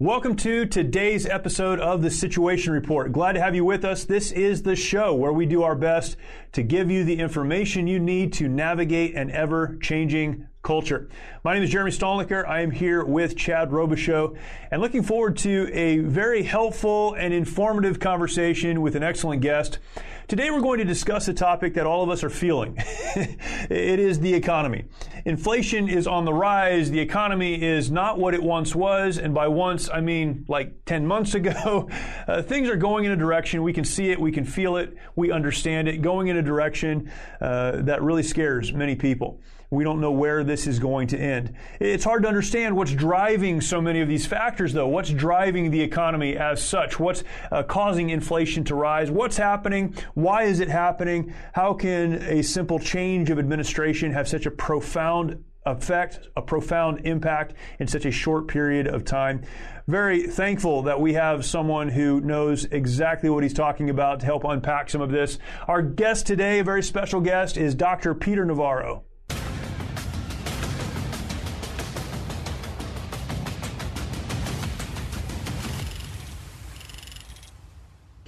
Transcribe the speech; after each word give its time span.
Welcome 0.00 0.36
to 0.36 0.64
today's 0.64 1.26
episode 1.26 1.80
of 1.80 2.02
the 2.02 2.10
Situation 2.12 2.72
Report. 2.72 3.10
Glad 3.10 3.32
to 3.32 3.40
have 3.40 3.56
you 3.56 3.64
with 3.64 3.84
us. 3.84 4.04
This 4.04 4.30
is 4.30 4.62
the 4.62 4.76
show 4.76 5.12
where 5.12 5.32
we 5.32 5.44
do 5.44 5.64
our 5.64 5.74
best 5.74 6.16
to 6.52 6.62
give 6.62 6.88
you 6.88 7.02
the 7.02 7.18
information 7.18 7.88
you 7.88 7.98
need 7.98 8.32
to 8.34 8.46
navigate 8.46 9.16
an 9.16 9.28
ever 9.32 9.76
changing 9.82 10.46
culture. 10.62 11.08
My 11.42 11.54
name 11.54 11.64
is 11.64 11.70
Jeremy 11.70 11.90
Stalnecker. 11.90 12.46
I 12.46 12.60
am 12.60 12.70
here 12.70 13.04
with 13.04 13.36
Chad 13.36 13.70
Robichaux 13.70 14.38
and 14.70 14.80
looking 14.80 15.02
forward 15.02 15.36
to 15.38 15.68
a 15.72 15.98
very 15.98 16.44
helpful 16.44 17.14
and 17.14 17.34
informative 17.34 17.98
conversation 17.98 18.82
with 18.82 18.94
an 18.94 19.02
excellent 19.02 19.42
guest. 19.42 19.80
Today 20.28 20.50
we're 20.50 20.60
going 20.60 20.76
to 20.76 20.84
discuss 20.84 21.26
a 21.28 21.32
topic 21.32 21.72
that 21.72 21.86
all 21.86 22.02
of 22.02 22.10
us 22.10 22.22
are 22.22 22.28
feeling. 22.28 22.74
it 22.76 23.98
is 23.98 24.20
the 24.20 24.34
economy. 24.34 24.84
Inflation 25.24 25.88
is 25.88 26.06
on 26.06 26.26
the 26.26 26.34
rise. 26.34 26.90
The 26.90 27.00
economy 27.00 27.62
is 27.62 27.90
not 27.90 28.18
what 28.18 28.34
it 28.34 28.42
once 28.42 28.74
was. 28.74 29.16
And 29.16 29.32
by 29.32 29.48
once, 29.48 29.88
I 29.88 30.02
mean 30.02 30.44
like 30.46 30.84
10 30.84 31.06
months 31.06 31.34
ago. 31.34 31.88
Uh, 32.28 32.42
things 32.42 32.68
are 32.68 32.76
going 32.76 33.06
in 33.06 33.12
a 33.12 33.16
direction. 33.16 33.62
We 33.62 33.72
can 33.72 33.84
see 33.84 34.10
it. 34.10 34.20
We 34.20 34.30
can 34.30 34.44
feel 34.44 34.76
it. 34.76 34.94
We 35.16 35.32
understand 35.32 35.88
it 35.88 36.02
going 36.02 36.28
in 36.28 36.36
a 36.36 36.42
direction 36.42 37.10
uh, 37.40 37.80
that 37.82 38.02
really 38.02 38.22
scares 38.22 38.70
many 38.70 38.96
people. 38.96 39.40
We 39.70 39.84
don't 39.84 40.00
know 40.00 40.12
where 40.12 40.44
this 40.44 40.66
is 40.66 40.78
going 40.78 41.08
to 41.08 41.18
end. 41.18 41.52
It's 41.78 42.04
hard 42.04 42.22
to 42.22 42.28
understand 42.28 42.74
what's 42.74 42.92
driving 42.92 43.60
so 43.60 43.80
many 43.80 44.00
of 44.00 44.08
these 44.08 44.26
factors, 44.26 44.72
though. 44.72 44.88
What's 44.88 45.10
driving 45.10 45.70
the 45.70 45.80
economy 45.80 46.36
as 46.38 46.62
such? 46.62 46.98
What's 46.98 47.22
uh, 47.52 47.62
causing 47.64 48.10
inflation 48.10 48.64
to 48.64 48.74
rise? 48.74 49.10
What's 49.10 49.36
happening? 49.36 49.94
Why 50.14 50.44
is 50.44 50.60
it 50.60 50.68
happening? 50.68 51.34
How 51.52 51.74
can 51.74 52.14
a 52.22 52.42
simple 52.42 52.78
change 52.78 53.28
of 53.28 53.38
administration 53.38 54.12
have 54.12 54.26
such 54.26 54.46
a 54.46 54.50
profound 54.50 55.44
effect, 55.66 56.28
a 56.36 56.42
profound 56.42 57.00
impact 57.04 57.54
in 57.78 57.86
such 57.86 58.06
a 58.06 58.10
short 58.10 58.48
period 58.48 58.86
of 58.86 59.04
time. 59.04 59.42
Very 59.86 60.26
thankful 60.26 60.82
that 60.82 61.00
we 61.00 61.14
have 61.14 61.44
someone 61.44 61.88
who 61.88 62.20
knows 62.20 62.64
exactly 62.66 63.30
what 63.30 63.42
he's 63.42 63.54
talking 63.54 63.90
about 63.90 64.20
to 64.20 64.26
help 64.26 64.44
unpack 64.44 64.90
some 64.90 65.00
of 65.00 65.10
this. 65.10 65.38
Our 65.66 65.82
guest 65.82 66.26
today, 66.26 66.60
a 66.60 66.64
very 66.64 66.82
special 66.82 67.20
guest, 67.20 67.56
is 67.56 67.74
Dr. 67.74 68.14
Peter 68.14 68.44
Navarro. 68.44 69.04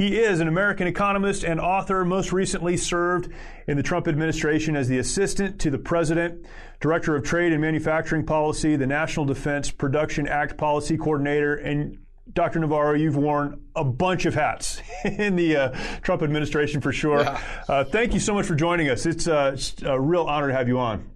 He 0.01 0.19
is 0.19 0.41
an 0.41 0.49
American 0.49 0.87
economist 0.87 1.45
and 1.45 1.61
author, 1.61 2.07
most 2.07 2.33
recently 2.33 2.79
served 2.79 3.31
in 3.67 3.77
the 3.77 3.83
Trump 3.83 4.09
administration 4.09 4.75
as 4.75 4.89
the 4.89 4.97
assistant 4.97 5.61
to 5.61 5.71
the 5.71 5.77
president, 5.77 6.47
director 6.81 7.15
of 7.15 7.23
trade 7.23 7.53
and 7.53 7.61
manufacturing 7.61 8.25
policy, 8.25 8.77
the 8.77 8.87
National 8.87 9.27
Defense 9.27 9.71
Production 9.71 10.27
Act 10.27 10.57
policy 10.57 10.97
coordinator, 10.97 11.55
and 11.57 11.99
Dr. 12.33 12.61
Navarro, 12.61 12.95
you've 12.95 13.19
worn 13.19 13.61
a 13.77 13.85
bunch 13.85 14.25
of 14.25 14.33
hats 14.33 14.81
in 15.05 15.37
the 15.37 15.55
uh, 15.55 15.79
Trump 16.01 16.23
administration 16.23 16.81
for 16.81 16.95
sure. 16.95 17.21
Yeah. 17.21 17.39
Uh, 17.69 17.85
thank 17.85 18.15
you 18.15 18.21
so 18.21 18.33
much 18.33 18.47
for 18.47 18.55
joining 18.55 18.89
us. 18.89 19.05
It's, 19.05 19.29
uh, 19.29 19.51
it's, 19.53 19.83
a 19.83 20.01
real 20.01 20.23
honor 20.23 20.49
to 20.49 20.55
have 20.55 20.67
you 20.67 20.79
on. 20.79 21.11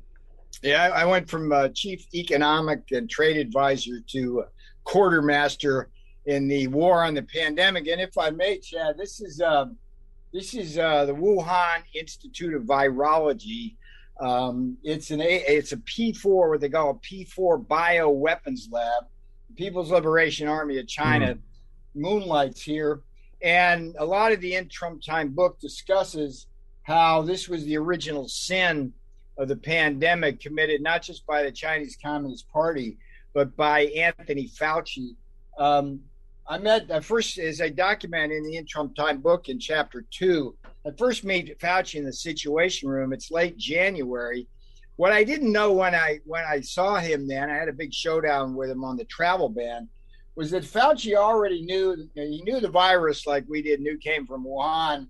Yeah, 0.63 0.91
I 0.95 1.07
went 1.07 1.31
from 1.31 1.53
uh, 1.53 1.69
chief 1.69 2.05
economic 2.13 2.83
and 2.91 3.09
trade 3.09 3.39
advisor 3.39 4.01
to 4.09 4.45
quartermaster 4.85 5.89
in 6.27 6.49
the 6.49 6.67
war 6.69 7.05
on 7.05 7.15
the 7.15 7.23
pandemic. 7.23 7.87
And 7.87 8.01
if 8.01 8.17
I 8.17 8.31
may, 8.31 8.59
Chad, 8.59 8.97
this 8.97 9.21
is 9.21 9.41
uh, 9.41 9.67
this 10.33 10.55
is 10.55 10.79
uh, 10.79 11.05
the 11.05 11.15
Wuhan 11.15 11.83
Institute 11.95 12.55
of 12.55 12.63
Virology. 12.63 13.77
Um, 14.21 14.77
it's 14.83 15.11
an 15.11 15.21
a, 15.21 15.45
it's 15.47 15.73
a 15.73 15.77
P4, 15.79 16.51
what 16.51 16.61
they 16.61 16.69
call 16.69 16.91
a 16.91 16.95
P4 16.95 17.67
bioweapons 17.67 18.71
lab. 18.71 19.05
People's 19.57 19.91
Liberation 19.91 20.49
Army 20.49 20.79
of 20.79 20.89
China 20.89 21.35
mm. 21.35 21.41
moonlights 21.95 22.61
here, 22.63 23.03
and 23.43 23.95
a 23.99 24.05
lot 24.05 24.33
of 24.33 24.41
the 24.41 24.57
in 24.57 24.69
Trump 24.69 25.01
time 25.03 25.29
book 25.29 25.61
discusses 25.61 26.49
how 26.83 27.23
this 27.23 27.49
was 27.49 27.65
the 27.65 27.77
original 27.77 28.27
sin 28.29 28.93
of 29.39 29.49
the 29.49 29.57
pandemic 29.57 30.41
committed 30.41 30.83
not 30.83 31.03
just 31.03 31.25
by 31.27 31.43
the 31.43 31.53
Chinese 31.53 31.97
Communist 32.03 32.49
Party 32.51 32.99
but 33.35 33.55
by 33.57 33.87
Anthony 33.87 34.49
Fauci. 34.49 35.17
Um, 35.59 36.01
I 36.47 36.59
met 36.59 36.91
I 36.91 37.01
first, 37.01 37.39
as 37.39 37.61
I 37.61 37.71
document 37.71 38.33
in 38.33 38.45
the 38.45 38.57
In 38.57 38.67
Trump 38.67 38.95
Time 38.95 39.19
book 39.19 39.49
in 39.49 39.59
chapter 39.59 40.05
two, 40.11 40.55
I 40.87 40.91
first 40.99 41.25
met 41.25 41.59
Fauci 41.59 41.95
in 41.95 42.05
the 42.05 42.13
Situation 42.13 42.89
Room. 42.89 43.13
It's 43.13 43.31
late 43.31 43.57
January. 43.57 44.47
What 44.97 45.13
I 45.13 45.25
didn't 45.25 45.53
know 45.53 45.73
when 45.73 45.95
I 45.95 46.21
when 46.25 46.45
I 46.45 46.61
saw 46.61 46.97
him 46.97 47.27
then, 47.27 47.51
I 47.51 47.57
had 47.57 47.69
a 47.69 47.73
big 47.73 47.93
showdown 47.93 48.55
with 48.55 48.71
him 48.71 48.85
on 48.85 48.97
the 48.97 49.05
travel 49.05 49.49
ban, 49.49 49.89
was 50.37 50.51
that 50.51 50.65
Fauci 50.65 51.17
already 51.17 51.63
knew 51.63 51.97
he 52.15 52.43
knew 52.43 52.61
the 52.61 52.69
virus 52.69 53.27
like 53.27 53.45
we 53.49 53.63
did, 53.63 53.81
knew 53.81 53.97
came 53.97 54.27
from 54.27 54.45
Wuhan, 54.45 55.09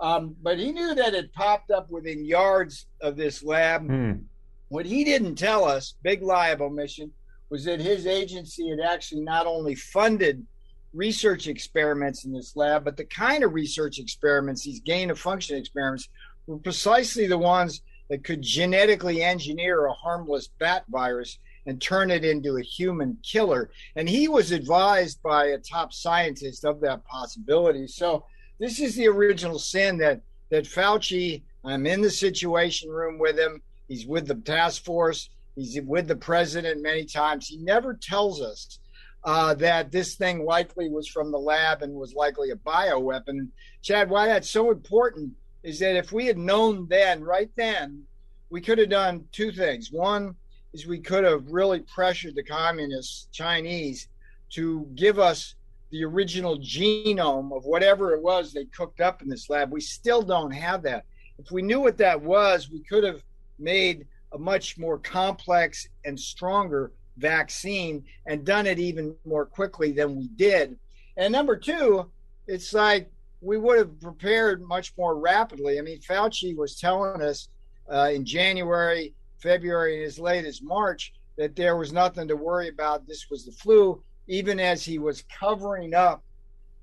um, 0.00 0.36
but 0.40 0.58
he 0.58 0.70
knew 0.70 0.94
that 0.94 1.14
it 1.14 1.32
popped 1.32 1.72
up 1.72 1.90
within 1.90 2.24
yards 2.24 2.86
of 3.00 3.16
this 3.16 3.42
lab. 3.42 3.88
Mm. 3.88 4.22
What 4.68 4.86
he 4.86 5.04
didn't 5.04 5.34
tell 5.34 5.64
us, 5.64 5.94
big 6.02 6.22
lie 6.22 6.48
of 6.48 6.62
omission, 6.62 7.10
was 7.50 7.64
that 7.64 7.80
his 7.80 8.06
agency 8.06 8.68
had 8.68 8.80
actually 8.80 9.22
not 9.22 9.46
only 9.46 9.74
funded 9.74 10.44
research 10.92 11.46
experiments 11.46 12.24
in 12.24 12.32
this 12.32 12.56
lab, 12.56 12.84
but 12.84 12.96
the 12.96 13.04
kind 13.04 13.44
of 13.44 13.54
research 13.54 13.98
experiments, 13.98 14.64
these 14.64 14.80
gain 14.80 15.10
of 15.10 15.18
function 15.18 15.56
experiments, 15.56 16.08
were 16.46 16.58
precisely 16.58 17.26
the 17.26 17.38
ones 17.38 17.82
that 18.08 18.24
could 18.24 18.42
genetically 18.42 19.22
engineer 19.22 19.86
a 19.86 19.92
harmless 19.92 20.48
bat 20.58 20.84
virus 20.88 21.38
and 21.66 21.82
turn 21.82 22.10
it 22.10 22.24
into 22.24 22.56
a 22.56 22.62
human 22.62 23.18
killer. 23.22 23.70
And 23.96 24.08
he 24.08 24.28
was 24.28 24.52
advised 24.52 25.20
by 25.22 25.46
a 25.46 25.58
top 25.58 25.92
scientist 25.92 26.64
of 26.64 26.80
that 26.80 27.04
possibility. 27.04 27.88
So 27.88 28.24
this 28.60 28.80
is 28.80 28.94
the 28.94 29.08
original 29.08 29.58
sin 29.58 29.98
that 29.98 30.20
that 30.50 30.64
Fauci. 30.64 31.42
I'm 31.64 31.86
in 31.86 32.00
the 32.00 32.10
situation 32.10 32.88
room 32.88 33.18
with 33.18 33.36
him. 33.36 33.60
He's 33.88 34.06
with 34.06 34.28
the 34.28 34.36
task 34.36 34.84
force. 34.84 35.28
He's 35.56 35.80
with 35.82 36.06
the 36.06 36.16
president 36.16 36.82
many 36.82 37.04
times. 37.04 37.48
He 37.48 37.56
never 37.56 37.94
tells 37.94 38.40
us 38.40 38.78
uh, 39.26 39.54
that 39.54 39.90
this 39.90 40.14
thing 40.14 40.44
likely 40.44 40.88
was 40.88 41.08
from 41.08 41.32
the 41.32 41.38
lab 41.38 41.82
and 41.82 41.92
was 41.92 42.14
likely 42.14 42.50
a 42.50 42.56
bioweapon. 42.56 43.48
Chad, 43.82 44.08
why 44.08 44.26
that's 44.26 44.48
so 44.48 44.70
important 44.70 45.32
is 45.64 45.80
that 45.80 45.96
if 45.96 46.12
we 46.12 46.26
had 46.26 46.38
known 46.38 46.86
then, 46.88 47.24
right 47.24 47.50
then, 47.56 48.04
we 48.50 48.60
could 48.60 48.78
have 48.78 48.88
done 48.88 49.24
two 49.32 49.50
things. 49.50 49.90
One 49.90 50.36
is 50.72 50.86
we 50.86 51.00
could 51.00 51.24
have 51.24 51.50
really 51.50 51.80
pressured 51.80 52.36
the 52.36 52.44
communists, 52.44 53.26
Chinese, 53.32 54.06
to 54.50 54.88
give 54.94 55.18
us 55.18 55.56
the 55.90 56.04
original 56.04 56.58
genome 56.58 57.56
of 57.56 57.64
whatever 57.64 58.14
it 58.14 58.22
was 58.22 58.52
they 58.52 58.66
cooked 58.66 59.00
up 59.00 59.22
in 59.22 59.28
this 59.28 59.50
lab. 59.50 59.72
We 59.72 59.80
still 59.80 60.22
don't 60.22 60.52
have 60.52 60.82
that. 60.82 61.04
If 61.40 61.50
we 61.50 61.62
knew 61.62 61.80
what 61.80 61.98
that 61.98 62.22
was, 62.22 62.70
we 62.70 62.80
could 62.84 63.02
have 63.02 63.22
made 63.58 64.06
a 64.32 64.38
much 64.38 64.78
more 64.78 64.98
complex 64.98 65.88
and 66.04 66.18
stronger 66.18 66.92
vaccine 67.16 68.04
and 68.26 68.44
done 68.44 68.66
it 68.66 68.78
even 68.78 69.14
more 69.24 69.46
quickly 69.46 69.92
than 69.92 70.16
we 70.16 70.28
did. 70.28 70.76
And 71.16 71.32
number 71.32 71.56
two, 71.56 72.10
it's 72.46 72.72
like 72.72 73.10
we 73.40 73.58
would 73.58 73.78
have 73.78 74.00
prepared 74.00 74.62
much 74.62 74.92
more 74.96 75.18
rapidly. 75.18 75.78
I 75.78 75.82
mean, 75.82 76.00
Fauci 76.00 76.56
was 76.56 76.78
telling 76.78 77.22
us 77.22 77.48
uh, 77.92 78.10
in 78.12 78.24
January, 78.24 79.14
February, 79.40 79.96
and 79.96 80.06
as 80.06 80.18
late 80.18 80.44
as 80.44 80.62
March 80.62 81.12
that 81.36 81.54
there 81.54 81.76
was 81.76 81.92
nothing 81.92 82.28
to 82.28 82.36
worry 82.36 82.68
about. 82.68 83.06
This 83.06 83.26
was 83.30 83.44
the 83.44 83.52
flu, 83.52 84.02
even 84.26 84.58
as 84.58 84.84
he 84.84 84.98
was 84.98 85.24
covering 85.38 85.94
up 85.94 86.24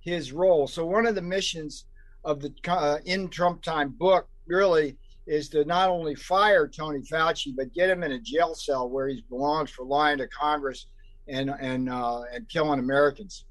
his 0.01 0.31
role. 0.31 0.67
So, 0.67 0.85
one 0.85 1.05
of 1.07 1.15
the 1.15 1.21
missions 1.21 1.85
of 2.23 2.39
the 2.39 2.53
uh, 2.67 2.99
In 3.05 3.29
Trump 3.29 3.61
Time 3.61 3.89
book 3.89 4.27
really 4.45 4.97
is 5.25 5.49
to 5.49 5.63
not 5.65 5.89
only 5.89 6.15
fire 6.15 6.67
Tony 6.67 6.99
Fauci 6.99 7.55
but 7.55 7.73
get 7.73 7.89
him 7.89 8.03
in 8.03 8.11
a 8.11 8.19
jail 8.19 8.55
cell 8.55 8.89
where 8.89 9.07
he 9.07 9.23
belongs 9.29 9.69
for 9.69 9.85
lying 9.85 10.17
to 10.17 10.27
Congress 10.27 10.87
and 11.27 11.49
and 11.59 11.89
uh, 11.89 12.21
and 12.33 12.47
killing 12.49 12.79
Americans. 12.79 13.45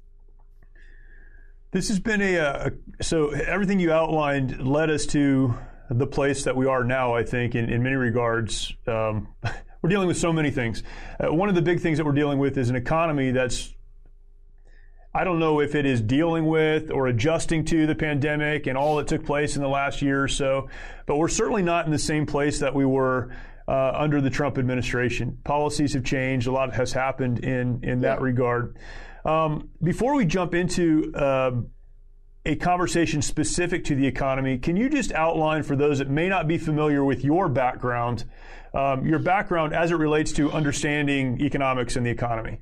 This 1.71 1.87
has 1.87 1.99
been 1.99 2.21
a, 2.21 2.37
uh, 2.37 2.69
so 3.01 3.31
everything 3.31 3.79
you 3.79 3.91
outlined 3.91 4.63
led 4.63 4.91
us 4.91 5.07
to 5.07 5.55
the 5.89 6.05
place 6.05 6.43
that 6.43 6.55
we 6.55 6.67
are 6.67 6.83
now. 6.83 7.15
I 7.15 7.23
think 7.23 7.55
in, 7.55 7.69
in 7.69 7.81
many 7.81 7.95
regards. 7.95 8.73
Um, 8.85 9.29
we're 9.81 9.89
dealing 9.89 10.07
with 10.07 10.17
so 10.17 10.31
many 10.31 10.49
things. 10.49 10.81
Uh, 11.19 11.33
one 11.33 11.49
of 11.49 11.55
the 11.55 11.61
big 11.61 11.81
things 11.81 11.97
that 11.97 12.05
we're 12.05 12.13
dealing 12.13 12.39
with 12.39 12.57
is 12.57 12.69
an 12.69 12.75
economy 12.75 13.31
that's 13.31 13.72
I 15.15 15.23
don't 15.23 15.37
know 15.37 15.59
if 15.59 15.75
it 15.75 15.85
is 15.85 16.01
dealing 16.01 16.47
with 16.47 16.89
or 16.89 17.07
adjusting 17.07 17.65
to 17.65 17.85
the 17.85 17.93
pandemic 17.93 18.65
and 18.65 18.75
all 18.75 18.95
that 18.95 19.07
took 19.07 19.23
place 19.23 19.55
in 19.55 19.61
the 19.61 19.69
last 19.69 20.01
year 20.01 20.23
or 20.23 20.27
so, 20.27 20.69
but 21.05 21.17
we're 21.17 21.27
certainly 21.27 21.61
not 21.61 21.85
in 21.85 21.91
the 21.91 21.99
same 21.99 22.25
place 22.25 22.59
that 22.59 22.73
we 22.73 22.83
were 22.83 23.29
uh, 23.67 23.91
under 23.95 24.21
the 24.21 24.31
Trump 24.31 24.57
administration. 24.57 25.37
Policies 25.43 25.93
have 25.93 26.03
changed. 26.03 26.47
A 26.47 26.51
lot 26.51 26.73
has 26.73 26.93
happened 26.93 27.39
in 27.39 27.79
in 27.83 28.01
that 28.01 28.21
regard. 28.21 28.75
Um, 29.23 29.69
before 29.81 30.15
we 30.15 30.25
jump 30.25 30.55
into 30.55 31.13
uh, 31.13 31.51
a 32.45 32.55
conversation 32.55 33.21
specific 33.21 33.85
to 33.85 33.95
the 33.95 34.05
economy, 34.07 34.57
can 34.57 34.75
you 34.75 34.89
just 34.89 35.11
outline 35.13 35.63
for 35.63 35.75
those 35.75 35.99
that 35.99 36.09
may 36.09 36.27
not 36.27 36.47
be 36.47 36.57
familiar 36.57 37.05
with 37.05 37.23
your 37.23 37.47
background, 37.47 38.25
um, 38.73 39.05
your 39.05 39.19
background 39.19 39.73
as 39.73 39.91
it 39.91 39.95
relates 39.95 40.33
to 40.33 40.51
understanding 40.51 41.39
economics 41.39 41.95
and 41.95 42.05
the 42.05 42.09
economy? 42.09 42.59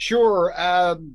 Sure. 0.00 0.58
Um, 0.58 1.14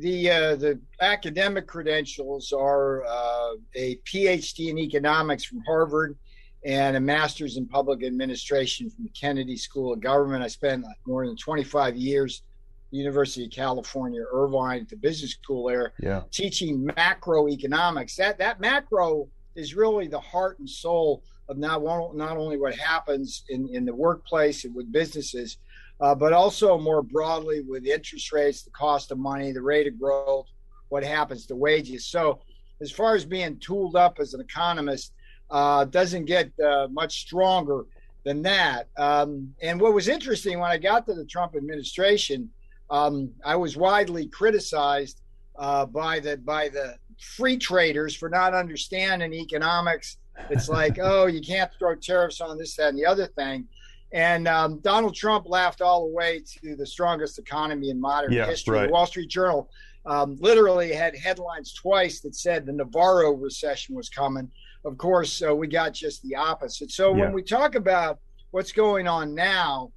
the 0.00 0.30
uh, 0.30 0.56
the 0.56 0.78
academic 1.00 1.66
credentials 1.66 2.52
are 2.52 3.02
uh, 3.06 3.54
a 3.74 3.96
PhD 4.04 4.68
in 4.68 4.78
economics 4.78 5.44
from 5.44 5.62
Harvard 5.66 6.18
and 6.62 6.98
a 6.98 7.00
master's 7.00 7.56
in 7.56 7.66
public 7.66 8.04
administration 8.04 8.90
from 8.90 9.04
the 9.04 9.10
Kennedy 9.10 9.56
School 9.56 9.94
of 9.94 10.00
Government. 10.00 10.44
I 10.44 10.48
spent 10.48 10.84
more 11.06 11.26
than 11.26 11.34
25 11.34 11.96
years 11.96 12.42
University 12.90 13.46
of 13.46 13.52
California, 13.52 14.22
Irvine, 14.30 14.82
at 14.82 14.90
the 14.90 14.96
business 14.96 15.32
school 15.32 15.68
there, 15.68 15.94
yeah. 15.98 16.22
teaching 16.30 16.86
macroeconomics. 16.88 18.16
That 18.16 18.36
that 18.36 18.60
macro 18.60 19.28
is 19.54 19.74
really 19.74 20.08
the 20.08 20.20
heart 20.20 20.58
and 20.58 20.68
soul 20.68 21.22
of 21.48 21.56
not 21.56 21.82
not 22.14 22.36
only 22.36 22.58
what 22.58 22.74
happens 22.74 23.44
in, 23.48 23.70
in 23.72 23.86
the 23.86 23.94
workplace 23.94 24.66
and 24.66 24.74
with 24.74 24.92
businesses, 24.92 25.56
uh, 26.00 26.14
but 26.14 26.32
also 26.32 26.78
more 26.78 27.02
broadly 27.02 27.62
with 27.62 27.86
interest 27.86 28.32
rates, 28.32 28.62
the 28.62 28.70
cost 28.70 29.10
of 29.10 29.18
money, 29.18 29.52
the 29.52 29.62
rate 29.62 29.86
of 29.86 29.98
growth, 29.98 30.46
what 30.88 31.02
happens 31.02 31.46
to 31.46 31.56
wages. 31.56 32.06
So, 32.06 32.40
as 32.80 32.90
far 32.90 33.14
as 33.14 33.24
being 33.24 33.58
tooled 33.58 33.96
up 33.96 34.18
as 34.20 34.34
an 34.34 34.40
economist, 34.40 35.12
uh, 35.50 35.84
doesn't 35.86 36.26
get 36.26 36.50
uh, 36.60 36.88
much 36.90 37.20
stronger 37.20 37.86
than 38.24 38.42
that. 38.42 38.88
Um, 38.98 39.54
and 39.62 39.80
what 39.80 39.94
was 39.94 40.08
interesting 40.08 40.58
when 40.58 40.70
I 40.70 40.78
got 40.78 41.06
to 41.06 41.14
the 41.14 41.24
Trump 41.24 41.54
administration, 41.56 42.50
um, 42.90 43.30
I 43.44 43.56
was 43.56 43.76
widely 43.76 44.26
criticized 44.26 45.22
uh, 45.58 45.86
by 45.86 46.20
the 46.20 46.36
by 46.36 46.68
the 46.68 46.96
free 47.18 47.56
traders 47.56 48.14
for 48.14 48.28
not 48.28 48.52
understanding 48.52 49.32
economics. 49.32 50.18
It's 50.50 50.68
like, 50.68 50.98
oh, 51.02 51.26
you 51.26 51.40
can't 51.40 51.70
throw 51.78 51.94
tariffs 51.94 52.40
on 52.40 52.58
this, 52.58 52.76
that, 52.76 52.88
and 52.88 52.98
the 52.98 53.06
other 53.06 53.26
thing. 53.26 53.66
And 54.12 54.46
um, 54.46 54.78
Donald 54.80 55.14
Trump 55.14 55.46
laughed 55.48 55.82
all 55.82 56.06
the 56.06 56.14
way 56.14 56.42
to 56.62 56.76
the 56.76 56.86
strongest 56.86 57.38
economy 57.38 57.90
in 57.90 58.00
modern 58.00 58.32
yeah, 58.32 58.46
history. 58.46 58.78
Right. 58.78 58.86
The 58.86 58.92
Wall 58.92 59.06
Street 59.06 59.28
Journal 59.28 59.68
um, 60.06 60.36
literally 60.40 60.92
had 60.92 61.16
headlines 61.16 61.72
twice 61.74 62.20
that 62.20 62.34
said 62.34 62.64
the 62.64 62.72
Navarro 62.72 63.32
recession 63.32 63.94
was 63.94 64.08
coming. 64.08 64.50
Of 64.84 64.96
course, 64.98 65.42
uh, 65.42 65.54
we 65.54 65.66
got 65.66 65.92
just 65.92 66.22
the 66.22 66.36
opposite. 66.36 66.92
So 66.92 67.14
Yeah. 67.14 67.24
when 67.24 67.32
we 67.32 67.42
talk 67.42 67.74
about 67.74 68.20
what's 68.52 68.72
going 68.72 69.08
on 69.08 69.34
now, 69.34 69.90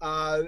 uh, 0.00 0.44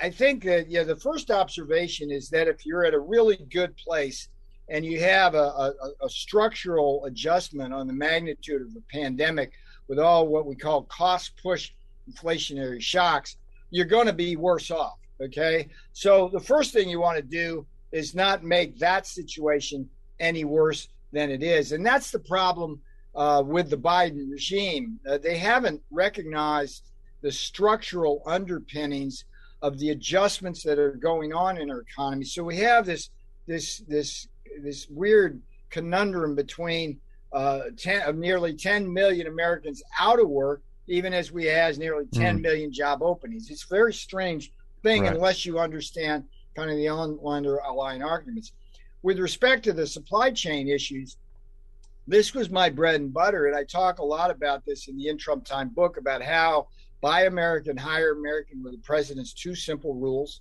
I 0.00 0.10
think 0.10 0.44
that 0.44 0.70
yeah, 0.70 0.84
the 0.84 0.96
first 0.96 1.30
observation 1.30 2.10
is 2.10 2.28
that 2.30 2.46
if 2.46 2.64
you're 2.64 2.84
at 2.84 2.94
a 2.94 2.98
really 2.98 3.36
good 3.50 3.76
place 3.76 4.28
and 4.68 4.84
you 4.84 5.00
have 5.00 5.34
a, 5.34 5.38
a, 5.38 5.72
a 6.02 6.08
structural 6.08 7.04
adjustment 7.04 7.74
on 7.74 7.86
the 7.86 7.92
magnitude 7.92 8.62
of 8.62 8.72
the 8.74 8.82
pandemic 8.92 9.52
with 9.88 9.98
all 9.98 10.28
what 10.28 10.46
we 10.46 10.54
call 10.54 10.84
cost 10.84 11.32
push 11.42 11.72
inflationary 12.10 12.80
shocks, 12.80 13.36
you're 13.70 13.86
going 13.86 14.06
to 14.06 14.12
be 14.12 14.36
worse 14.36 14.70
off. 14.70 14.98
Okay. 15.20 15.68
So 15.92 16.28
the 16.32 16.40
first 16.40 16.72
thing 16.72 16.88
you 16.88 17.00
want 17.00 17.16
to 17.16 17.22
do 17.22 17.66
is 17.92 18.14
not 18.14 18.42
make 18.42 18.78
that 18.78 19.06
situation 19.06 19.88
any 20.18 20.44
worse 20.44 20.88
than 21.12 21.30
it 21.30 21.42
is. 21.42 21.72
And 21.72 21.84
that's 21.84 22.10
the 22.10 22.18
problem 22.18 22.80
uh, 23.14 23.42
with 23.44 23.70
the 23.70 23.76
Biden 23.76 24.30
regime. 24.30 24.98
Uh, 25.08 25.18
they 25.18 25.36
haven't 25.36 25.80
recognized 25.90 26.84
the 27.20 27.30
structural 27.30 28.22
underpinnings 28.26 29.24
of 29.60 29.78
the 29.78 29.90
adjustments 29.90 30.62
that 30.64 30.78
are 30.78 30.92
going 30.92 31.32
on 31.32 31.58
in 31.58 31.70
our 31.70 31.80
economy. 31.80 32.24
So 32.24 32.42
we 32.42 32.56
have 32.56 32.84
this 32.84 33.10
this 33.46 33.78
this 33.88 34.28
this 34.62 34.88
weird 34.88 35.40
conundrum 35.70 36.34
between 36.34 37.00
uh, 37.32 37.60
10, 37.76 38.02
of 38.02 38.16
nearly 38.16 38.54
10 38.54 38.92
million 38.92 39.26
Americans 39.26 39.82
out 39.98 40.20
of 40.20 40.28
work, 40.28 40.62
even 40.88 41.12
as 41.14 41.30
we 41.30 41.44
has 41.44 41.78
nearly 41.78 42.06
10 42.06 42.38
Mm. 42.38 42.42
million 42.42 42.72
job 42.72 43.02
openings. 43.02 43.50
It's 43.50 43.64
a 43.64 43.74
very 43.74 43.94
strange 43.94 44.52
thing 44.82 45.02
Right. 45.02 45.14
unless 45.14 45.46
you 45.46 45.58
understand 45.58 46.24
kind 46.56 46.70
of 46.70 46.76
the 46.76 46.88
underlying 46.88 48.02
arguments. 48.02 48.52
With 49.02 49.18
respect 49.18 49.64
to 49.64 49.72
the 49.72 49.86
supply 49.86 50.30
chain 50.30 50.68
issues, 50.68 51.16
this 52.06 52.34
was 52.34 52.50
my 52.50 52.68
bread 52.68 53.00
and 53.00 53.12
butter, 53.12 53.46
and 53.46 53.56
I 53.56 53.64
talk 53.64 53.98
a 53.98 54.04
lot 54.04 54.30
about 54.30 54.64
this 54.64 54.88
in 54.88 54.96
the 54.96 55.08
In 55.08 55.18
Trump 55.18 55.44
Time 55.44 55.68
book 55.68 55.96
about 55.96 56.22
how 56.22 56.68
buy 57.00 57.24
American, 57.24 57.76
hire 57.76 58.12
American 58.12 58.62
were 58.62 58.70
the 58.72 58.78
president's 58.78 59.32
two 59.32 59.54
simple 59.54 59.94
rules. 59.94 60.40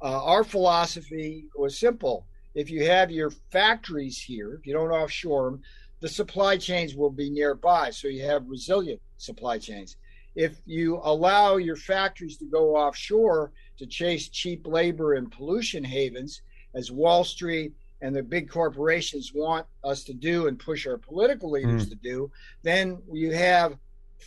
Uh, 0.00 0.22
our 0.22 0.44
philosophy 0.44 1.46
was 1.56 1.78
simple: 1.78 2.26
if 2.54 2.70
you 2.70 2.84
have 2.84 3.10
your 3.10 3.30
factories 3.50 4.18
here, 4.20 4.54
if 4.54 4.66
you 4.66 4.72
don't 4.74 4.90
offshore 4.90 5.50
them, 5.50 5.62
the 6.00 6.08
supply 6.08 6.56
chains 6.56 6.94
will 6.94 7.10
be 7.10 7.30
nearby, 7.30 7.90
so 7.90 8.06
you 8.06 8.22
have 8.24 8.46
resilient 8.46 9.00
supply 9.18 9.58
chains. 9.58 9.96
If 10.34 10.60
you 10.64 11.00
allow 11.02 11.56
your 11.56 11.76
factories 11.76 12.36
to 12.38 12.44
go 12.46 12.76
offshore 12.76 13.52
to 13.78 13.86
chase 13.86 14.28
cheap 14.28 14.66
labor 14.66 15.14
and 15.14 15.30
pollution 15.30 15.84
havens, 15.84 16.42
as 16.74 16.90
Wall 16.90 17.24
Street 17.24 17.72
and 18.00 18.14
the 18.14 18.22
big 18.22 18.48
corporations 18.48 19.32
want 19.34 19.66
us 19.82 20.04
to 20.04 20.14
do 20.14 20.46
and 20.46 20.58
push 20.58 20.86
our 20.86 20.98
political 20.98 21.50
leaders 21.50 21.88
to 21.88 21.96
do, 21.96 22.30
then 22.62 23.02
you 23.12 23.32
have 23.32 23.76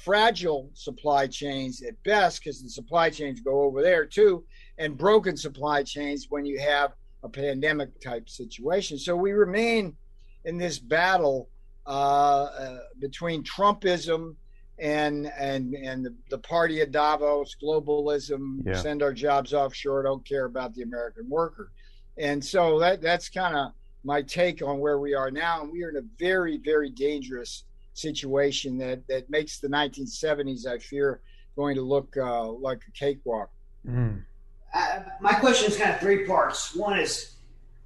fragile 0.03 0.69
supply 0.73 1.27
chains 1.27 1.81
at 1.81 2.01
best 2.03 2.43
because 2.43 2.61
the 2.61 2.69
supply 2.69 3.09
chains 3.09 3.39
go 3.41 3.61
over 3.61 3.81
there 3.81 4.05
too, 4.05 4.43
and 4.77 4.97
broken 4.97 5.37
supply 5.37 5.83
chains 5.83 6.27
when 6.29 6.45
you 6.45 6.59
have 6.59 6.93
a 7.23 7.29
pandemic 7.29 7.99
type 8.01 8.27
situation. 8.29 8.97
So 8.97 9.15
we 9.15 9.31
remain 9.31 9.95
in 10.43 10.57
this 10.57 10.79
battle 10.79 11.49
uh, 11.85 11.89
uh, 11.89 12.79
between 12.99 13.43
Trumpism 13.43 14.35
and 14.81 15.31
and 15.37 15.75
and 15.75 16.03
the, 16.05 16.13
the 16.31 16.39
party 16.39 16.81
of 16.81 16.91
Davos, 16.91 17.55
globalism, 17.61 18.65
Yeah. 18.65 18.73
send 18.81 19.03
our 19.03 19.13
jobs 19.13 19.53
offshore, 19.53 20.03
don't 20.03 20.25
care 20.25 20.45
about 20.45 20.73
the 20.73 20.81
American 20.81 21.29
worker. 21.29 21.71
And 22.17 22.43
so 22.43 22.79
that 22.79 23.01
that's 23.01 23.29
kind 23.29 23.55
of 23.55 23.73
my 24.03 24.23
take 24.23 24.61
on 24.63 24.79
where 24.79 24.99
we 24.99 25.13
are 25.13 25.29
now. 25.29 25.61
And 25.61 25.71
we 25.71 25.83
are 25.83 25.89
in 25.89 25.97
a 25.97 26.07
very, 26.17 26.57
very 26.57 26.89
dangerous 26.89 27.63
situation 27.93 28.77
that 28.79 29.07
that 29.07 29.29
makes 29.29 29.59
the 29.59 29.67
1970s, 29.67 30.65
I 30.65 30.79
fear, 30.79 31.21
going 31.55 31.75
to 31.75 31.83
look 31.83 32.17
uh, 32.17 32.49
like 32.49 32.81
a 32.87 32.91
cakewalk. 32.91 33.51
Mm. 33.87 34.23
uh, 34.73 34.99
my 35.19 35.33
question 35.33 35.71
is 35.71 35.77
kind 35.77 35.91
of 35.91 35.99
three 35.99 36.25
parts. 36.25 36.75
One 36.75 36.99
is, 36.99 37.35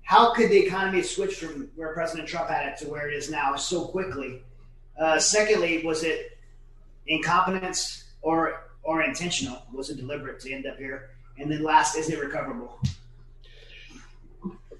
how 0.03 0.33
could 0.33 0.49
the 0.49 0.57
economy 0.57 1.01
switch 1.01 1.35
from 1.35 1.69
where 1.75 1.93
President 1.93 2.27
Trump 2.27 2.49
had 2.49 2.67
it 2.67 2.77
to 2.79 2.85
where 2.89 3.09
it 3.09 3.15
is 3.15 3.29
now 3.29 3.55
so 3.55 3.85
quickly? 3.85 4.43
Uh, 4.99 5.19
secondly, 5.19 5.83
was 5.85 6.03
it 6.03 6.34
incompetence 7.07 8.05
or 8.21 8.61
or 8.83 9.01
intentional? 9.01 9.61
Was 9.73 9.89
it 9.89 9.97
deliberate 9.97 10.39
to 10.41 10.53
end 10.53 10.65
up 10.65 10.77
here? 10.77 11.09
And 11.37 11.51
then 11.51 11.63
last, 11.63 11.95
is 11.95 12.09
it 12.09 12.19
recoverable? 12.19 12.79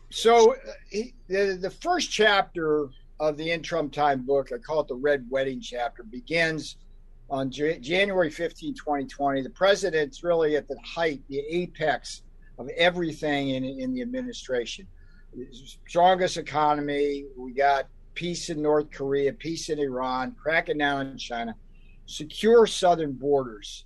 So 0.10 0.56
he, 0.90 1.14
the, 1.28 1.58
the 1.60 1.70
first 1.70 2.12
chapter 2.12 2.88
of 3.20 3.38
the 3.38 3.52
In 3.52 3.62
Trump 3.62 3.92
Time 3.92 4.22
book, 4.22 4.52
I 4.54 4.58
call 4.58 4.82
it 4.82 4.88
the 4.88 4.96
Red 4.96 5.26
Wedding 5.30 5.60
chapter, 5.60 6.04
begins 6.04 6.78
on 7.30 7.52
J- 7.52 7.80
January 7.80 8.30
15, 8.30 8.76
2020. 8.76 9.42
The 9.42 9.50
president's 9.50 10.24
really 10.24 10.56
at 10.56 10.68
the 10.68 10.78
height, 10.86 11.22
the 11.30 11.40
apex 11.50 12.22
of 12.58 12.70
everything 12.78 13.50
in, 13.50 13.64
in 13.64 13.94
the 13.94 14.02
administration. 14.02 14.88
Strongest 15.88 16.38
economy. 16.38 17.26
We 17.38 17.54
got 17.54 17.88
peace 18.14 18.50
in 18.50 18.62
North 18.62 18.92
Korea, 18.92 19.34
peace 19.34 19.70
in 19.70 19.80
Iran, 19.80 20.36
cracking 20.42 20.78
down 20.78 21.08
on 21.08 21.18
China, 21.18 21.56
secure 22.06 22.68
southern 22.68 23.14
borders. 23.14 23.86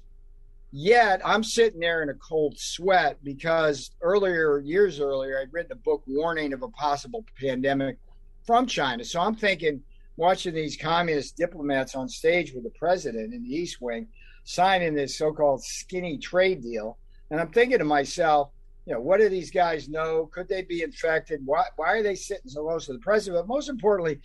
Yet 0.71 1.21
I'm 1.25 1.43
sitting 1.43 1.79
there 1.79 2.03
in 2.03 2.09
a 2.09 2.13
cold 2.15 2.59
sweat 2.59 3.17
because 3.23 3.91
earlier, 4.01 4.59
years 4.59 4.99
earlier, 4.99 5.39
I'd 5.39 5.51
written 5.51 5.71
a 5.71 5.75
book 5.75 6.03
warning 6.05 6.53
of 6.53 6.61
a 6.61 6.69
possible 6.69 7.25
pandemic 7.39 7.97
from 8.45 8.67
China. 8.67 9.03
So 9.03 9.19
I'm 9.19 9.35
thinking, 9.35 9.81
watching 10.19 10.53
these 10.53 10.75
communist 10.75 11.38
diplomats 11.38 11.95
on 11.95 12.09
stage 12.09 12.53
with 12.53 12.63
the 12.63 12.71
president 12.71 13.33
in 13.33 13.41
the 13.41 13.55
East 13.55 13.77
Wing 13.79 14.07
signing 14.43 14.93
this 14.93 15.17
so 15.17 15.31
called 15.31 15.63
skinny 15.63 16.17
trade 16.17 16.61
deal. 16.61 16.97
And 17.31 17.39
I'm 17.39 17.51
thinking 17.51 17.77
to 17.77 17.85
myself, 17.85 18.49
you 18.85 18.93
know, 18.93 18.99
what 18.99 19.19
do 19.19 19.29
these 19.29 19.49
guys 19.51 19.88
know? 19.88 20.29
Could 20.33 20.49
they 20.49 20.63
be 20.63 20.81
infected? 20.81 21.41
Why, 21.45 21.63
why 21.77 21.93
are 21.93 22.03
they 22.03 22.15
sitting 22.15 22.49
so 22.49 22.63
close 22.63 22.88
to 22.88 22.93
the 22.93 22.99
president? 22.99 23.43
But 23.43 23.53
most 23.53 23.69
importantly, 23.69 24.19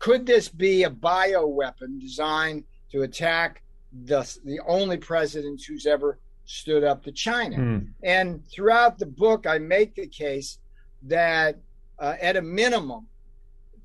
could 0.00 0.26
this 0.26 0.48
be 0.48 0.82
a 0.82 0.90
bioweapon 0.90 2.00
designed 2.00 2.64
to 2.92 3.02
attack 3.02 3.62
the, 4.04 4.20
the 4.44 4.60
only 4.66 4.96
president 4.96 5.62
who's 5.66 5.86
ever 5.86 6.18
stood 6.44 6.84
up 6.84 7.02
to 7.04 7.12
China? 7.12 7.56
Mm. 7.56 7.88
And 8.02 8.42
throughout 8.48 8.98
the 8.98 9.06
book, 9.06 9.46
I 9.46 9.58
make 9.58 9.94
the 9.94 10.06
case 10.06 10.58
that 11.02 11.56
uh, 11.98 12.14
at 12.20 12.36
a 12.36 12.42
minimum, 12.42 13.06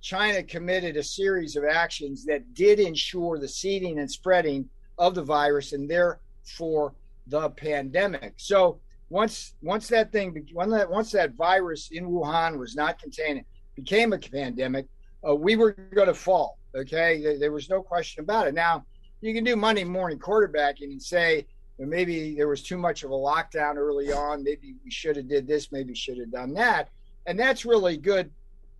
China 0.01 0.43
committed 0.43 0.97
a 0.97 1.03
series 1.03 1.55
of 1.55 1.63
actions 1.63 2.25
that 2.25 2.53
did 2.53 2.79
ensure 2.79 3.39
the 3.39 3.47
seeding 3.47 3.99
and 3.99 4.11
spreading 4.11 4.69
of 4.97 5.15
the 5.15 5.23
virus 5.23 5.73
and 5.73 5.89
therefore 5.89 6.93
the 7.27 7.49
pandemic. 7.51 8.33
So 8.37 8.79
once 9.09 9.53
once 9.61 9.87
that 9.89 10.11
thing 10.11 10.45
when 10.53 10.69
that 10.71 10.89
once 10.89 11.11
that 11.11 11.33
virus 11.35 11.89
in 11.91 12.05
Wuhan 12.05 12.57
was 12.57 12.75
not 12.75 12.99
contained, 12.99 13.45
became 13.75 14.11
a 14.11 14.17
pandemic, 14.17 14.87
uh, 15.27 15.35
we 15.35 15.55
were 15.55 15.71
going 15.93 16.07
to 16.07 16.13
fall. 16.13 16.57
Okay, 16.75 17.21
there, 17.21 17.39
there, 17.39 17.51
was 17.51 17.69
no 17.69 17.81
question 17.81 18.23
about 18.23 18.47
it. 18.47 18.53
Now 18.53 18.85
you 19.23 19.33
can 19.33 19.43
do 19.43 19.55
Monday 19.55 19.83
morning 19.83 20.19
quarterbacking 20.19 20.91
and 20.91 21.01
say 21.01 21.45
well, 21.77 21.87
maybe 21.87 22.35
there 22.35 22.47
was 22.47 22.61
too 22.61 22.77
much 22.77 23.03
of 23.03 23.11
a 23.11 23.15
lockdown 23.15 23.75
early 23.77 24.11
on. 24.11 24.43
Maybe 24.43 24.75
we 24.83 24.91
should 24.91 25.15
have 25.15 25.27
did 25.27 25.47
this. 25.47 25.71
Maybe 25.71 25.95
should 25.95 26.19
have 26.19 26.31
done 26.31 26.53
that. 26.53 26.89
And 27.25 27.39
that's 27.39 27.65
really 27.65 27.97
good 27.97 28.29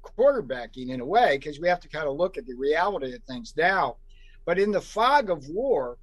quarterbacking 0.03 0.89
in 0.89 0.99
a 0.99 1.05
way 1.05 1.37
because 1.37 1.59
we 1.59 1.67
have 1.69 1.79
to 1.79 1.87
kind 1.87 2.07
of 2.07 2.17
look 2.17 2.37
at 2.37 2.45
the 2.45 2.55
reality 2.55 3.13
of 3.15 3.23
things 3.23 3.53
now. 3.57 3.97
But 4.45 4.59
in 4.59 4.71
the 4.71 4.81
fog 4.81 5.29
of 5.29 5.47
war, 5.47 5.97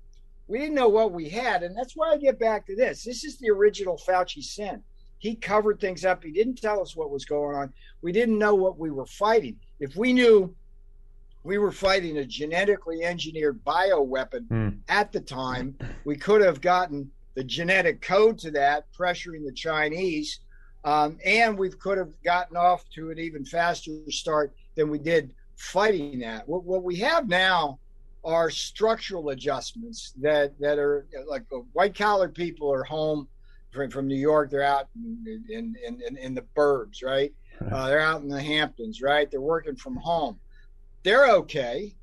we 0.49 0.59
didn't 0.59 0.75
know 0.75 0.88
what 0.88 1.12
we 1.12 1.28
had. 1.28 1.62
And 1.62 1.76
that's 1.76 1.94
why 1.94 2.11
I 2.11 2.16
get 2.16 2.38
back 2.38 2.66
to 2.66 2.75
this. 2.75 3.04
This 3.04 3.25
is 3.25 3.38
the 3.38 3.50
original 3.50 3.99
Fauci 3.99 4.42
sin. 4.42 4.82
He 5.18 5.37
covered 5.37 5.78
things 5.78 6.04
up. 6.04 6.25
He 6.25 6.32
didn't 6.32 6.61
tell 6.61 6.80
us 6.80 6.97
what 6.97 7.11
was 7.11 7.26
going 7.26 7.54
on. 7.54 7.73
We 8.00 8.11
didn't 8.11 8.38
know 8.38 8.54
what 8.54 8.78
we 8.78 8.90
were 8.90 9.06
fighting. 9.06 9.56
If 9.78 9.94
we 9.97 10.14
knew 10.14 10.56
we 11.42 11.59
were 11.59 11.73
fighting 11.73 12.18
a 12.18 12.25
genetically 12.25 13.04
engineered 13.04 13.64
bioweapon 13.64 14.47
mm. 14.49 14.78
at 14.88 15.12
the 15.12 15.20
time, 15.20 15.75
we 16.04 16.16
could 16.16 16.42
have 16.42 16.61
gotten 16.61 17.11
the 17.35 17.44
genetic 17.44 18.02
code 18.02 18.38
to 18.38 18.50
that, 18.50 18.87
pressuring 18.92 19.47
the 19.47 19.52
Chinese 19.52 20.40
um, 20.85 21.18
and 21.25 21.59
we 21.59 21.70
could 21.70 21.99
have 21.99 22.11
gotten 22.25 22.56
off 22.56 22.88
to 22.94 23.11
an 23.11 23.18
even 23.18 23.44
faster 23.44 23.92
start 24.09 24.54
than 24.76 24.88
we 24.88 24.99
did 24.99 25.35
fighting 25.56 26.20
that. 26.20 26.49
What, 26.49 26.64
what 26.64 26.82
we 26.82 26.97
have 26.97 27.28
now 27.28 27.78
are 28.25 28.50
structural 28.50 29.30
adjustments 29.30 30.14
that, 30.20 30.59
that 30.59 30.78
are 30.78 31.06
like 31.26 31.44
uh, 31.52 31.59
white 31.73 31.94
collar 31.94 32.28
people 32.28 32.73
are 32.73 32.85
home 32.85 33.28
from, 33.73 33.90
from 33.90 34.06
New 34.06 34.16
York. 34.16 34.50
They're 34.50 34.62
out 34.62 34.88
in, 34.97 35.44
in, 35.49 35.76
in, 35.87 36.16
in 36.16 36.35
the 36.35 36.44
burbs, 36.56 37.04
right? 37.04 37.32
Uh, 37.70 37.88
they're 37.88 38.00
out 38.00 38.23
in 38.23 38.28
the 38.28 38.42
Hamptons, 38.42 39.02
right? 39.02 39.30
They're 39.30 39.40
working 39.40 39.76
from 39.76 39.97
home. 39.97 40.38
They're 41.02 41.30
okay. 41.30 41.95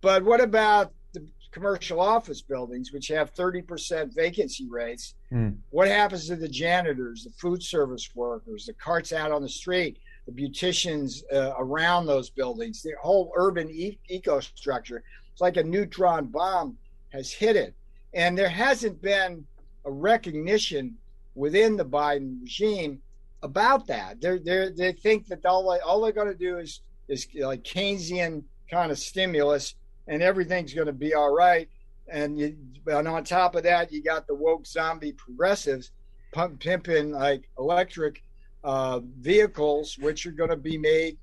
But 0.00 0.24
what 0.24 0.40
about 0.40 0.92
the 1.12 1.26
commercial 1.52 2.00
office 2.00 2.42
buildings, 2.42 2.92
which 2.92 3.08
have 3.08 3.32
30% 3.34 4.14
vacancy 4.14 4.66
rates. 4.68 5.14
Mm. 5.30 5.58
What 5.70 5.86
happens 5.86 6.26
to 6.28 6.36
the 6.36 6.48
janitors, 6.48 7.24
the 7.24 7.30
food 7.30 7.62
service 7.62 8.10
workers, 8.14 8.66
the 8.66 8.72
carts 8.72 9.12
out 9.12 9.30
on 9.30 9.42
the 9.42 9.48
street, 9.48 9.98
the 10.26 10.32
beauticians 10.32 11.22
uh, 11.32 11.52
around 11.58 12.06
those 12.06 12.30
buildings, 12.30 12.82
the 12.82 12.94
whole 13.00 13.32
urban 13.36 13.70
e- 13.70 13.98
ecostructure? 14.10 15.00
It's 15.30 15.40
like 15.40 15.58
a 15.58 15.62
neutron 15.62 16.26
bomb 16.26 16.76
has 17.10 17.30
hit 17.30 17.54
it. 17.54 17.74
And 18.14 18.36
there 18.36 18.48
hasn't 18.48 19.00
been 19.02 19.44
a 19.84 19.90
recognition 19.90 20.96
within 21.34 21.76
the 21.76 21.84
Biden 21.84 22.40
regime 22.40 23.00
about 23.42 23.86
that. 23.88 24.20
They're, 24.20 24.38
they're, 24.38 24.70
they 24.70 24.92
think 24.92 25.26
that 25.26 25.44
all, 25.44 25.70
they, 25.70 25.80
all 25.80 26.00
they're 26.00 26.12
going 26.12 26.28
to 26.28 26.34
do 26.34 26.58
is, 26.58 26.80
is 27.08 27.26
like 27.34 27.62
Keynesian 27.62 28.42
kind 28.70 28.90
of 28.90 28.98
stimulus 28.98 29.74
and 30.08 30.22
everything's 30.22 30.74
going 30.74 30.86
to 30.86 30.92
be 30.92 31.14
all 31.14 31.34
right. 31.34 31.68
And, 32.08 32.38
you, 32.38 32.56
and 32.86 33.06
on 33.06 33.24
top 33.24 33.54
of 33.54 33.62
that, 33.62 33.92
you 33.92 34.02
got 34.02 34.26
the 34.26 34.34
woke 34.34 34.66
zombie 34.66 35.12
progressives 35.12 35.90
pump, 36.32 36.60
pimping 36.60 37.12
like 37.12 37.48
electric 37.58 38.22
uh, 38.64 39.00
vehicles, 39.20 39.96
which 39.98 40.26
are 40.26 40.32
going 40.32 40.50
to 40.50 40.56
be 40.56 40.76
made 40.76 41.16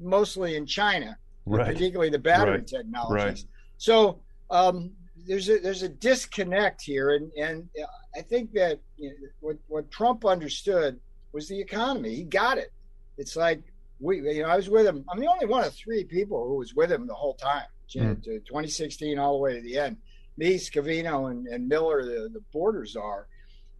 mostly 0.00 0.56
in 0.56 0.66
China, 0.66 1.16
right. 1.46 1.66
particularly 1.66 2.10
the 2.10 2.18
battery 2.18 2.58
right. 2.58 2.66
technologies. 2.66 3.24
Right. 3.24 3.44
So 3.78 4.20
um, 4.50 4.90
there's 5.26 5.48
a 5.48 5.58
there's 5.58 5.82
a 5.82 5.88
disconnect 5.88 6.82
here, 6.82 7.14
and 7.14 7.30
and 7.36 7.68
I 8.16 8.22
think 8.22 8.52
that 8.52 8.80
you 8.98 9.10
know, 9.10 9.14
what 9.40 9.56
what 9.68 9.90
Trump 9.90 10.24
understood 10.24 10.98
was 11.32 11.48
the 11.48 11.60
economy. 11.60 12.14
He 12.14 12.24
got 12.24 12.58
it. 12.58 12.72
It's 13.18 13.36
like 13.36 13.62
we, 14.02 14.16
you 14.18 14.42
know, 14.42 14.48
I 14.48 14.56
was 14.56 14.68
with 14.68 14.86
him. 14.86 15.04
I'm 15.08 15.20
the 15.20 15.30
only 15.30 15.46
one 15.46 15.64
of 15.64 15.74
three 15.74 16.04
people 16.04 16.46
who 16.46 16.56
was 16.56 16.74
with 16.74 16.90
him 16.90 17.06
the 17.06 17.14
whole 17.14 17.34
time 17.34 17.64
mm. 18.00 18.24
2016 18.24 19.18
all 19.18 19.34
the 19.34 19.38
way 19.38 19.54
to 19.54 19.62
the 19.62 19.78
end. 19.78 19.96
Me, 20.36 20.54
Scavino, 20.54 21.30
and, 21.30 21.46
and 21.46 21.68
Miller, 21.68 22.04
the, 22.04 22.30
the 22.32 22.42
borders 22.52 22.96
are. 22.96 23.28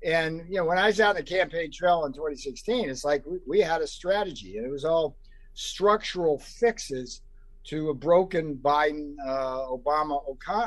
And, 0.05 0.45
you 0.49 0.57
know, 0.57 0.65
when 0.65 0.79
I 0.79 0.87
was 0.87 1.01
out 1.01 1.17
in 1.17 1.25
the 1.25 1.29
campaign 1.29 1.71
trail 1.73 2.05
in 2.05 2.13
2016, 2.13 2.91
it's 2.91 3.05
like 3.05 3.25
we, 3.25 3.39
we 3.47 3.61
had 3.61 3.81
a 3.81 3.87
strategy, 3.87 4.57
and 4.59 4.67
it 4.67 4.71
was 4.71 4.85
all 4.85 5.17
structural 5.55 6.39
fixes 6.39 7.23
to 7.65 7.91
a 7.91 7.95
broken 7.95 8.57
Biden 8.57 9.15
uh, 9.25 9.67
Obama 9.71 10.21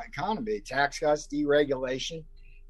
economy 0.07 0.61
tax 0.61 0.99
cuts, 0.99 1.27
deregulation, 1.27 2.23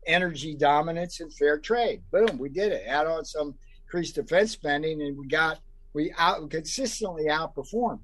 energy 0.07 0.55
dominance, 0.55 1.19
and 1.19 1.31
fair 1.33 1.59
trade. 1.59 2.01
Boom, 2.11 2.37
we 2.37 2.49
did 2.49 2.71
it. 2.71 2.83
Add 2.87 3.05
on 3.05 3.23
some 3.23 3.53
increased 3.85 4.15
defense 4.15 4.51
spending, 4.51 5.01
and 5.03 5.17
we 5.17 5.27
got 5.27 5.59
we 5.95 6.13
out 6.17 6.47
consistently 6.51 7.25
outperform. 7.25 7.99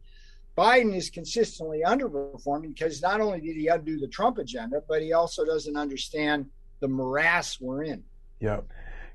Biden 0.58 0.96
is 0.96 1.10
consistently 1.10 1.84
underperforming 1.86 2.74
because 2.74 3.02
not 3.02 3.22
only 3.22 3.40
did 3.42 3.56
he 3.56 3.68
undo 3.68 4.00
the 4.00 4.08
Trump 4.08 4.38
agenda, 4.38 4.82
but 4.88 5.02
he 5.02 5.14
also 5.14 5.46
doesn't 5.46 5.78
understand 5.78 6.46
the 6.80 6.88
morass 6.88 7.60
we're 7.62 7.84
in. 7.84 8.04
Yeah. 8.40 8.62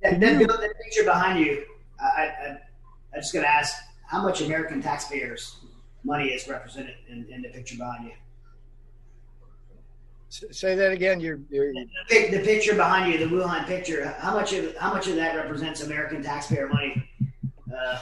And 0.02 0.23
then 0.23 0.38
Bill, 0.38 0.49
the 0.49 0.73
picture 0.83 1.04
behind 1.04 1.45
you, 1.45 1.64
I, 2.00 2.04
I, 2.04 2.59
I'm 3.14 3.21
just 3.21 3.33
going 3.33 3.45
to 3.45 3.50
ask 3.50 3.75
how 4.06 4.23
much 4.23 4.40
American 4.40 4.80
taxpayers' 4.80 5.56
money 6.04 6.26
is 6.26 6.49
represented 6.49 6.95
in, 7.09 7.26
in 7.30 7.42
the 7.42 7.49
picture 7.49 7.76
behind 7.76 8.04
you. 8.04 8.12
Say 10.28 10.75
that 10.75 10.92
again. 10.92 11.21
You're, 11.21 11.40
you're... 11.50 11.73
The, 12.09 12.28
the, 12.30 12.40
picture 12.40 12.75
behind 12.75 13.12
you, 13.12 13.18
the 13.18 13.33
Wuhan 13.33 13.66
picture. 13.66 14.14
How 14.18 14.35
much 14.35 14.52
of 14.52 14.76
how 14.76 14.92
much 14.92 15.06
of 15.06 15.14
that 15.16 15.37
represents 15.37 15.83
American 15.83 16.23
taxpayer 16.23 16.68
money? 16.68 17.09
Uh, 17.75 17.99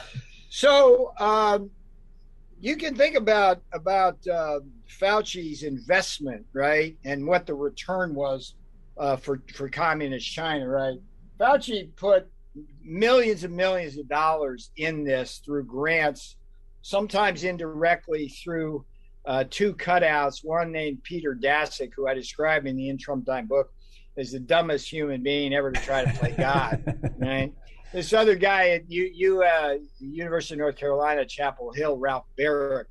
so 0.55 1.11
um, 1.19 1.69
you 2.61 2.77
can 2.77 2.95
think 2.95 3.17
about 3.17 3.61
about 3.73 4.25
uh, 4.25 4.61
Fauci's 5.01 5.63
investment, 5.63 6.45
right, 6.53 6.95
and 7.03 7.27
what 7.27 7.45
the 7.45 7.53
return 7.53 8.15
was 8.15 8.55
uh, 8.97 9.17
for 9.17 9.43
for 9.53 9.67
communist 9.67 10.25
China, 10.25 10.65
right? 10.69 10.97
Fauci 11.37 11.93
put 11.97 12.31
millions 12.81 13.43
and 13.43 13.53
millions 13.53 13.97
of 13.97 14.07
dollars 14.07 14.71
in 14.77 15.03
this 15.03 15.41
through 15.43 15.65
grants, 15.65 16.37
sometimes 16.83 17.43
indirectly 17.43 18.29
through 18.29 18.85
uh, 19.25 19.43
two 19.49 19.73
cutouts. 19.73 20.39
One 20.41 20.71
named 20.71 21.03
Peter 21.03 21.35
Daszak, 21.35 21.91
who 21.93 22.07
I 22.07 22.13
describe 22.13 22.65
in 22.65 22.77
the 22.77 22.87
In 22.87 22.97
Trump 22.97 23.25
Time 23.25 23.47
book 23.47 23.73
as 24.17 24.31
the 24.31 24.39
dumbest 24.39 24.89
human 24.89 25.21
being 25.21 25.53
ever 25.53 25.73
to 25.73 25.81
try 25.81 26.05
to 26.05 26.17
play 26.17 26.33
God, 26.37 27.13
right? 27.19 27.51
This 27.95 28.11
other 28.11 28.35
guy 28.35 28.71
at 28.71 28.91
U, 28.91 29.09
U 29.13 29.43
uh, 29.43 29.75
University 30.01 30.55
of 30.55 30.59
North 30.59 30.75
Carolina, 30.75 31.23
Chapel 31.25 31.71
Hill, 31.71 31.95
Ralph 31.95 32.25
Baric, 32.37 32.87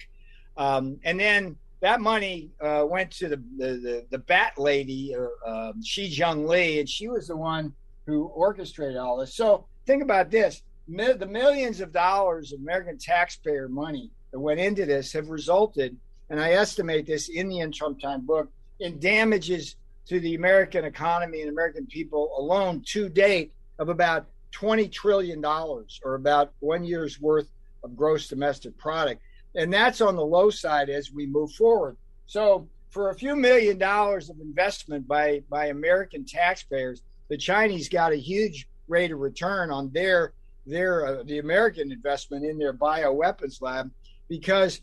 um, 0.56 0.98
and 1.04 1.20
then 1.20 1.56
that 1.80 2.00
money 2.00 2.48
uh, 2.58 2.86
went 2.88 3.10
to 3.18 3.28
the, 3.28 3.36
the 3.58 3.66
the, 3.66 4.06
the 4.08 4.18
bat 4.18 4.54
lady, 4.56 5.14
uh, 5.14 5.26
um, 5.46 5.82
Shi 5.84 6.10
Zhengli, 6.10 6.80
and 6.80 6.88
she 6.88 7.08
was 7.08 7.28
the 7.28 7.36
one 7.36 7.74
who 8.06 8.28
orchestrated 8.28 8.96
all 8.96 9.18
this. 9.18 9.34
So 9.34 9.66
think 9.84 10.02
about 10.02 10.30
this: 10.30 10.62
the 10.88 11.28
millions 11.30 11.82
of 11.82 11.92
dollars 11.92 12.54
of 12.54 12.60
American 12.60 12.96
taxpayer 12.96 13.68
money 13.68 14.10
that 14.32 14.40
went 14.40 14.58
into 14.58 14.86
this 14.86 15.12
have 15.12 15.28
resulted, 15.28 15.94
and 16.30 16.40
I 16.40 16.52
estimate 16.52 17.04
this 17.04 17.28
in 17.28 17.50
the 17.50 17.58
In 17.58 17.72
Trump 17.72 18.00
Time 18.00 18.24
book, 18.24 18.50
in 18.80 18.98
damages 19.00 19.76
to 20.06 20.18
the 20.18 20.34
American 20.34 20.86
economy 20.86 21.42
and 21.42 21.50
American 21.50 21.84
people 21.84 22.32
alone 22.38 22.82
to 22.86 23.10
date 23.10 23.52
of 23.78 23.90
about 23.90 24.28
$20 24.54 24.90
trillion 24.90 25.44
or 25.44 26.14
about 26.14 26.52
one 26.60 26.84
year's 26.84 27.20
worth 27.20 27.48
of 27.82 27.96
gross 27.96 28.28
domestic 28.28 28.76
product. 28.78 29.20
And 29.54 29.72
that's 29.72 30.00
on 30.00 30.16
the 30.16 30.24
low 30.24 30.50
side 30.50 30.90
as 30.90 31.12
we 31.12 31.26
move 31.26 31.52
forward. 31.52 31.96
So, 32.26 32.68
for 32.90 33.10
a 33.10 33.14
few 33.14 33.34
million 33.34 33.76
dollars 33.76 34.30
of 34.30 34.38
investment 34.40 35.08
by, 35.08 35.42
by 35.50 35.66
American 35.66 36.24
taxpayers, 36.24 37.02
the 37.28 37.36
Chinese 37.36 37.88
got 37.88 38.12
a 38.12 38.16
huge 38.16 38.68
rate 38.86 39.10
of 39.10 39.18
return 39.18 39.70
on 39.70 39.90
their 39.92 40.32
their 40.66 41.06
uh, 41.06 41.22
the 41.24 41.38
American 41.38 41.92
investment 41.92 42.44
in 42.44 42.58
their 42.58 42.72
bioweapons 42.72 43.60
lab 43.60 43.90
because 44.28 44.80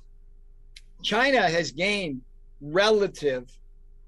China 1.01 1.41
has 1.41 1.71
gained 1.71 2.21
relative 2.61 3.49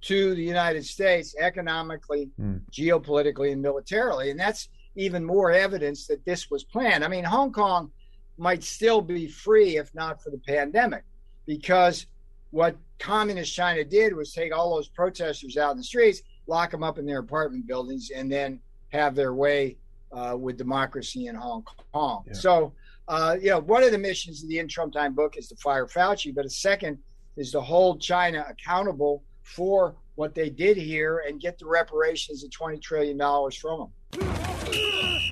to 0.01 0.35
the 0.35 0.43
United 0.43 0.85
States 0.85 1.35
economically, 1.39 2.29
mm. 2.39 2.59
geopolitically, 2.71 3.51
and 3.51 3.61
militarily, 3.61 4.29
and 4.29 4.39
that's 4.39 4.69
even 4.95 5.23
more 5.23 5.51
evidence 5.51 6.07
that 6.07 6.23
this 6.25 6.49
was 6.49 6.63
planned. 6.63 7.03
I 7.03 7.07
mean, 7.07 7.23
Hong 7.23 7.51
Kong 7.51 7.91
might 8.37 8.63
still 8.63 9.01
be 9.01 9.27
free 9.27 9.77
if 9.77 9.93
not 9.93 10.21
for 10.21 10.29
the 10.29 10.37
pandemic, 10.39 11.03
because 11.45 12.07
what 12.51 12.75
communist 12.99 13.53
China 13.53 13.83
did 13.83 14.15
was 14.15 14.33
take 14.33 14.53
all 14.53 14.75
those 14.75 14.87
protesters 14.87 15.57
out 15.57 15.71
in 15.71 15.77
the 15.77 15.83
streets, 15.83 16.21
lock 16.47 16.71
them 16.71 16.83
up 16.83 16.97
in 16.97 17.05
their 17.05 17.19
apartment 17.19 17.67
buildings, 17.67 18.11
and 18.15 18.31
then 18.31 18.59
have 18.89 19.15
their 19.15 19.33
way 19.33 19.77
uh, 20.11 20.35
with 20.37 20.57
democracy 20.57 21.27
in 21.27 21.35
Hong 21.35 21.63
Kong. 21.93 22.23
Yeah. 22.27 22.33
So 22.33 22.73
uh, 23.07 23.37
you 23.41 23.49
know, 23.49 23.59
one 23.59 23.83
of 23.83 23.91
the 23.91 23.97
missions 23.97 24.43
of 24.43 24.49
the 24.49 24.59
In 24.59 24.67
Trump 24.67 24.93
Time 24.93 25.13
book 25.13 25.35
is 25.37 25.47
to 25.49 25.55
fire 25.57 25.85
Fauci, 25.85 26.33
but 26.33 26.45
a 26.45 26.49
second 26.49 26.97
is 27.35 27.51
to 27.51 27.61
hold 27.61 28.01
China 28.01 28.45
accountable 28.47 29.23
for 29.41 29.95
what 30.15 30.35
they 30.35 30.49
did 30.49 30.77
here 30.77 31.23
and 31.27 31.39
get 31.39 31.57
the 31.57 31.65
reparations 31.65 32.43
of 32.43 32.49
$20 32.51 32.81
trillion 32.81 33.17
from 33.51 33.79
them. 33.79 35.23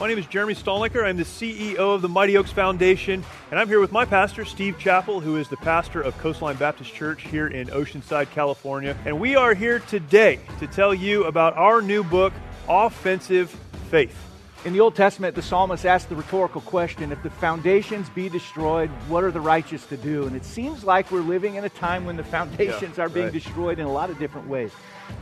My 0.00 0.08
name 0.08 0.18
is 0.18 0.26
Jeremy 0.26 0.54
Stalnecker. 0.54 1.04
I'm 1.04 1.16
the 1.16 1.22
CEO 1.22 1.78
of 1.78 2.02
the 2.02 2.08
Mighty 2.08 2.36
Oaks 2.36 2.50
Foundation, 2.50 3.24
and 3.50 3.60
I'm 3.60 3.68
here 3.68 3.78
with 3.78 3.92
my 3.92 4.04
pastor, 4.04 4.44
Steve 4.44 4.76
Chappell, 4.76 5.20
who 5.20 5.36
is 5.36 5.48
the 5.48 5.56
pastor 5.58 6.02
of 6.02 6.18
Coastline 6.18 6.56
Baptist 6.56 6.92
Church 6.92 7.22
here 7.22 7.46
in 7.46 7.68
Oceanside, 7.68 8.30
California. 8.32 8.96
And 9.04 9.20
we 9.20 9.36
are 9.36 9.54
here 9.54 9.78
today 9.78 10.40
to 10.58 10.66
tell 10.66 10.92
you 10.92 11.24
about 11.24 11.56
our 11.56 11.80
new 11.80 12.02
book, 12.02 12.32
Offensive 12.68 13.50
Faith. 13.88 14.33
In 14.64 14.72
the 14.72 14.80
Old 14.80 14.94
Testament, 14.94 15.34
the 15.34 15.42
psalmist 15.42 15.84
asked 15.84 16.08
the 16.08 16.16
rhetorical 16.16 16.62
question 16.62 17.12
if 17.12 17.22
the 17.22 17.28
foundations 17.28 18.08
be 18.08 18.30
destroyed, 18.30 18.88
what 19.08 19.22
are 19.22 19.30
the 19.30 19.40
righteous 19.40 19.84
to 19.88 19.98
do? 19.98 20.26
And 20.26 20.34
it 20.34 20.42
seems 20.42 20.84
like 20.84 21.12
we're 21.12 21.20
living 21.20 21.56
in 21.56 21.64
a 21.64 21.68
time 21.68 22.06
when 22.06 22.16
the 22.16 22.24
foundations 22.24 22.96
yeah, 22.96 23.04
are 23.04 23.10
being 23.10 23.26
right. 23.26 23.32
destroyed 23.34 23.78
in 23.78 23.84
a 23.84 23.92
lot 23.92 24.08
of 24.08 24.18
different 24.18 24.48
ways. 24.48 24.72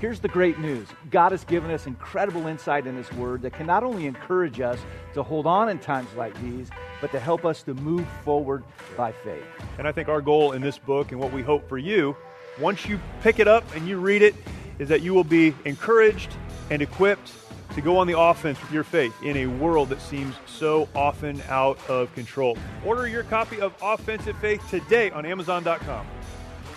Here's 0.01 0.21
the 0.21 0.29
great 0.29 0.61
news 0.61 0.87
God 1.11 1.33
has 1.33 1.43
given 1.43 1.73
us 1.73 1.89
incredible 1.89 2.47
insight 2.47 2.87
in 2.87 2.97
His 2.97 3.13
Word 3.15 3.43
that 3.43 3.53
can 3.53 3.67
not 3.67 3.83
only 3.83 4.07
encourage 4.07 4.61
us 4.61 4.79
to 5.15 5.25
hold 5.25 5.49
on 5.49 5.69
in 5.71 5.81
times 5.81 6.09
like 6.17 6.41
these, 6.41 6.71
but 7.01 7.11
to 7.11 7.19
help 7.19 7.45
us 7.45 7.65
to 7.65 7.75
move 7.75 8.07
forward 8.25 8.63
by 8.97 9.11
faith. 9.11 9.43
And 9.77 9.89
I 9.89 9.93
think 9.93 10.09
our 10.09 10.23
goal 10.23 10.53
in 10.53 10.63
this 10.63 10.79
book 10.79 11.11
and 11.11 11.21
what 11.21 11.33
we 11.33 11.43
hope 11.43 11.69
for 11.69 11.79
you, 11.79 12.17
once 12.61 12.87
you 12.87 13.01
pick 13.23 13.41
it 13.41 13.49
up 13.49 13.65
and 13.75 13.89
you 13.89 13.99
read 13.99 14.23
it, 14.23 14.37
is 14.79 14.89
that 14.89 15.03
you 15.03 15.15
will 15.15 15.25
be 15.25 15.53
encouraged 15.65 16.31
and 16.71 16.81
equipped 16.81 17.29
to 17.75 17.81
go 17.81 17.97
on 17.97 18.07
the 18.07 18.19
offense 18.19 18.61
with 18.61 18.73
your 18.73 18.85
faith 18.85 19.15
in 19.23 19.37
a 19.39 19.47
world 19.47 19.89
that 19.89 20.01
seems 20.01 20.35
so 20.47 20.89
often 20.95 21.41
out 21.49 21.79
of 21.89 22.13
control. 22.15 22.57
Order 22.85 23.09
your 23.09 23.23
copy 23.25 23.61
of 23.61 23.75
Offensive 23.83 24.37
Faith 24.39 24.63
today 24.71 25.11
on 25.11 25.25
Amazon.com. 25.25 26.07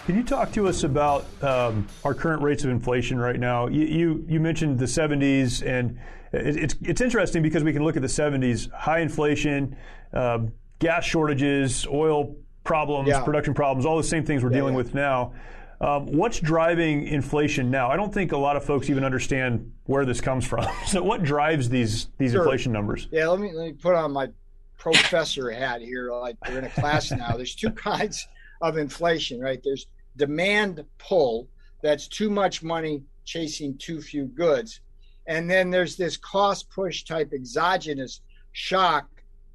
Can 0.06 0.16
you 0.16 0.24
talk 0.24 0.52
to 0.52 0.68
us 0.68 0.84
about 0.84 1.26
um, 1.42 1.88
our 2.04 2.14
current 2.14 2.44
rates 2.44 2.64
of 2.64 2.70
inflation 2.70 3.18
right 3.18 3.40
now? 3.40 3.68
You, 3.68 3.86
you, 3.86 4.26
you 4.28 4.40
mentioned 4.40 4.78
the 4.78 4.86
70s, 4.86 5.66
and 5.66 5.98
it, 6.32 6.58
it's, 6.58 6.76
it's 6.82 7.02
interesting 7.02 7.42
because 7.42 7.64
we 7.64 7.74
can 7.74 7.84
look 7.84 7.96
at 7.96 8.04
the 8.04 8.08
70s 8.08 8.72
high 8.72 9.00
inflation, 9.00 9.76
uh, 10.14 10.40
gas 10.78 11.06
shortages, 11.06 11.88
oil 11.88 12.36
problems, 12.64 13.08
yeah. 13.08 13.24
production 13.24 13.54
problems, 13.56 13.86
all 13.86 13.98
the 13.98 14.04
same 14.04 14.24
things 14.24 14.44
we're 14.44 14.52
yeah, 14.52 14.58
dealing 14.58 14.74
yeah. 14.74 14.78
with 14.78 14.94
now. 14.94 15.34
Um, 15.82 16.06
what's 16.08 16.40
driving 16.40 17.08
inflation 17.08 17.70
now? 17.70 17.90
I 17.90 17.96
don't 17.96 18.14
think 18.14 18.32
a 18.32 18.38
lot 18.38 18.56
of 18.56 18.64
folks 18.64 18.90
even 18.90 19.04
understand 19.04 19.72
where 19.86 20.06
this 20.06 20.22
comes 20.22 20.46
from. 20.46 20.66
so, 20.88 21.04
what 21.04 21.24
drives 21.24 21.70
these 21.70 22.08
these 22.18 22.32
sure. 22.32 22.44
inflation 22.44 22.72
numbers? 22.72 23.08
Yeah, 23.12 23.28
let 23.28 23.40
me 23.40 23.52
let 23.54 23.66
me 23.66 23.74
put 23.74 23.96
on 23.96 24.12
my 24.12 24.30
professor 24.78 25.52
hat 25.52 25.82
here. 25.82 26.12
Like 26.12 26.38
we're 26.48 26.60
in 26.60 26.66
a 26.66 26.70
class 26.70 27.12
now. 27.12 27.36
There's 27.36 27.56
two 27.56 27.72
kinds 27.90 28.28
of 28.62 28.78
inflation, 28.78 29.40
right? 29.40 29.62
There's 29.64 29.88
demand 30.18 30.86
pull. 30.98 31.48
That's 31.82 32.08
too 32.08 32.30
much 32.30 32.64
money 32.64 33.04
chasing 33.26 33.78
too 33.78 34.02
few 34.02 34.26
goods, 34.26 34.80
and 35.28 35.50
then 35.50 35.70
there's 35.70 35.98
this 35.98 36.16
cost 36.18 36.70
push 36.70 37.04
type 37.04 37.34
exogenous 37.34 38.22
shock 38.54 39.08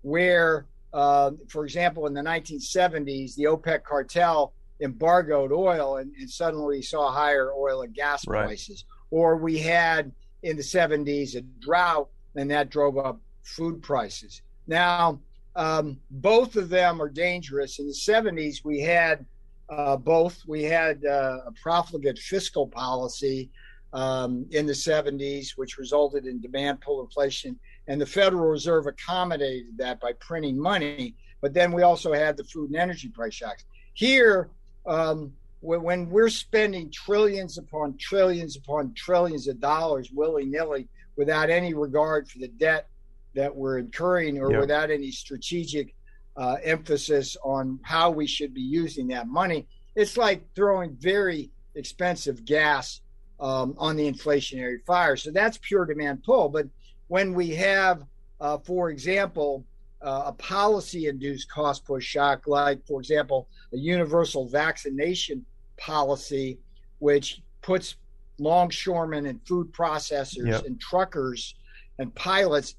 where, 0.03 0.67
uh, 0.93 1.33
for 1.49 1.65
example, 1.65 2.07
in 2.07 2.15
the 2.15 2.21
1970s, 2.21 3.35
the 3.35 3.45
OPEC 3.45 3.83
cartel 3.85 4.53
embargoed 4.83 5.53
oil 5.53 5.97
and, 5.97 6.13
and 6.17 6.31
suddenly 6.31 6.79
we 6.79 6.83
saw 6.83 7.11
higher 7.11 7.53
oil 7.53 7.83
and 7.83 7.95
gas 7.95 8.27
right. 8.27 8.47
prices. 8.47 8.85
Or 9.11 9.37
we 9.37 9.59
had 9.59 10.13
in 10.43 10.57
the 10.57 10.63
70s 10.63 11.37
a 11.37 11.43
drought 11.61 12.09
and 12.37 12.51
that 12.51 12.71
drove 12.71 12.99
up 12.99 13.21
food 13.43 13.83
prices. 13.83 14.43
Now, 14.67 15.21
um, 15.57 15.99
both 16.11 16.57
of 16.57 16.69
them 16.69 17.03
are 17.03 17.09
dangerous. 17.09 17.79
In 17.79 17.87
the 17.87 17.93
70s, 17.93 18.65
we 18.65 18.81
had 18.81 19.26
uh, 19.69 19.97
both. 19.97 20.43
We 20.47 20.63
had 20.63 21.04
uh, 21.04 21.39
a 21.47 21.52
profligate 21.63 22.19
fiscal 22.19 22.67
policy 22.67 23.50
um, 23.93 24.47
in 24.50 24.67
the 24.67 24.73
70s, 24.73 25.50
which 25.57 25.78
resulted 25.78 26.26
in 26.26 26.41
demand 26.41 26.81
pull 26.81 27.02
inflation, 27.02 27.59
and 27.89 28.00
the 28.00 28.07
Federal 28.07 28.49
Reserve 28.49 28.87
accommodated 28.87 29.76
that 29.78 30.00
by 30.00 30.13
printing 30.21 30.59
money. 30.59 31.15
But 31.41 31.54
then 31.54 31.73
we 31.73 31.83
also 31.83 32.13
had 32.13 32.37
the 32.37 32.45
food 32.45 32.71
and 32.71 32.78
energy 32.78 33.09
price 33.09 33.35
shocks. 33.35 33.65
Here, 33.95 34.50
um, 34.91 35.33
when 35.61 36.11
we're 36.11 36.29
spending 36.29 36.91
trillions 36.91 37.59
upon 37.59 37.97
trillions 37.97 38.57
upon 38.57 38.93
trillions 38.95 39.47
of 39.47 39.61
dollars 39.61 40.11
willy 40.11 40.45
nilly 40.45 40.89
without 41.17 41.49
any 41.49 41.75
regard 41.75 42.29
for 42.29 42.39
the 42.39 42.49
debt 42.49 42.89
that 43.35 43.55
we're 43.55 43.79
incurring 43.79 44.41
or 44.41 44.50
yeah. 44.50 44.59
without 44.59 44.91
any 44.91 45.11
strategic 45.13 45.95
uh, 46.37 46.57
emphasis 46.65 47.37
on 47.45 47.79
how 47.83 48.11
we 48.11 48.26
should 48.26 48.53
be 48.53 48.61
using 48.63 49.07
that 49.09 49.29
money, 49.29 49.67
it's 49.95 50.17
like 50.17 50.43
throwing 50.55 50.97
very 50.97 51.50
expensive 51.75 52.45
gas 52.45 53.00
um, 53.39 53.75
on 53.79 53.97
the 53.97 54.11
inflationary 54.11 54.85
fire. 54.87 55.17
So 55.17 55.31
that's 55.31 55.59
pure 55.59 55.85
demand 55.85 56.25
pull. 56.25 56.49
But 56.49 56.67
when 57.09 57.35
we 57.35 57.50
have, 57.50 58.03
uh, 58.41 58.59
for 58.59 58.91
example, 58.91 59.65
uh, 60.02 60.25
a 60.26 60.32
policy 60.32 61.06
induced 61.06 61.50
cost 61.50 61.84
push 61.84 62.04
shock, 62.04 62.47
like, 62.47 62.84
for 62.86 63.00
example, 63.00 63.49
a 63.73 63.76
universal 63.76 64.49
vaccination 64.49 65.45
policy, 65.76 66.58
which 66.99 67.43
puts 67.63 67.97
longshoremen 68.39 69.26
and 69.26 69.41
food 69.47 69.73
processors 69.73 70.47
yep. 70.47 70.65
and 70.65 70.80
truckers 70.80 71.54
and 71.99 72.15
pilots 72.15 72.76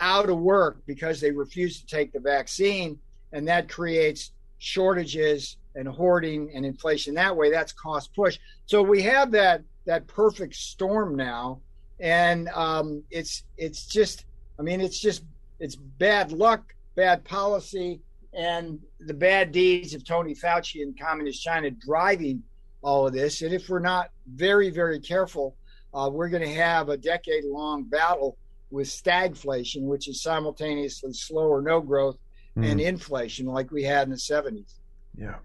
out 0.00 0.28
of 0.28 0.38
work 0.38 0.78
because 0.86 1.20
they 1.20 1.30
refuse 1.30 1.80
to 1.80 1.86
take 1.86 2.12
the 2.12 2.20
vaccine. 2.20 2.98
And 3.32 3.46
that 3.48 3.68
creates 3.68 4.32
shortages 4.58 5.56
and 5.74 5.86
hoarding 5.86 6.50
and 6.54 6.64
inflation 6.64 7.14
that 7.14 7.36
way. 7.36 7.50
That's 7.50 7.72
cost 7.72 8.14
push. 8.14 8.38
So 8.66 8.82
we 8.82 9.02
have 9.02 9.30
that 9.32 9.62
that 9.84 10.06
perfect 10.08 10.54
storm 10.54 11.14
now. 11.16 11.60
And 12.00 12.48
um, 12.48 13.02
it's 13.10 13.44
it's 13.56 13.86
just 13.86 14.24
I 14.58 14.62
mean 14.62 14.80
it's 14.80 14.98
just 14.98 15.22
it's 15.60 15.76
bad 15.76 16.32
luck, 16.32 16.74
bad 16.94 17.24
policy, 17.24 18.00
and 18.32 18.78
the 19.00 19.14
bad 19.14 19.52
deeds 19.52 19.94
of 19.94 20.04
Tony 20.04 20.34
Fauci 20.34 20.82
and 20.82 20.98
Communist 20.98 21.42
China 21.42 21.70
driving 21.70 22.42
all 22.82 23.06
of 23.06 23.12
this. 23.12 23.42
And 23.42 23.54
if 23.54 23.68
we're 23.68 23.78
not 23.78 24.10
very, 24.26 24.70
very 24.70 25.00
careful, 25.00 25.56
uh, 25.94 26.10
we're 26.12 26.28
going 26.28 26.42
to 26.42 26.54
have 26.54 26.88
a 26.88 26.96
decade 26.96 27.44
long 27.44 27.84
battle 27.84 28.36
with 28.70 28.88
stagflation, 28.88 29.82
which 29.82 30.08
is 30.08 30.22
simultaneously 30.22 31.12
slow 31.12 31.48
or 31.48 31.62
no 31.62 31.80
growth, 31.80 32.18
mm. 32.56 32.70
and 32.70 32.80
inflation 32.80 33.46
like 33.46 33.70
we 33.70 33.82
had 33.82 34.04
in 34.04 34.10
the 34.10 34.16
70s. 34.16 34.74
Yeah. 35.16 35.36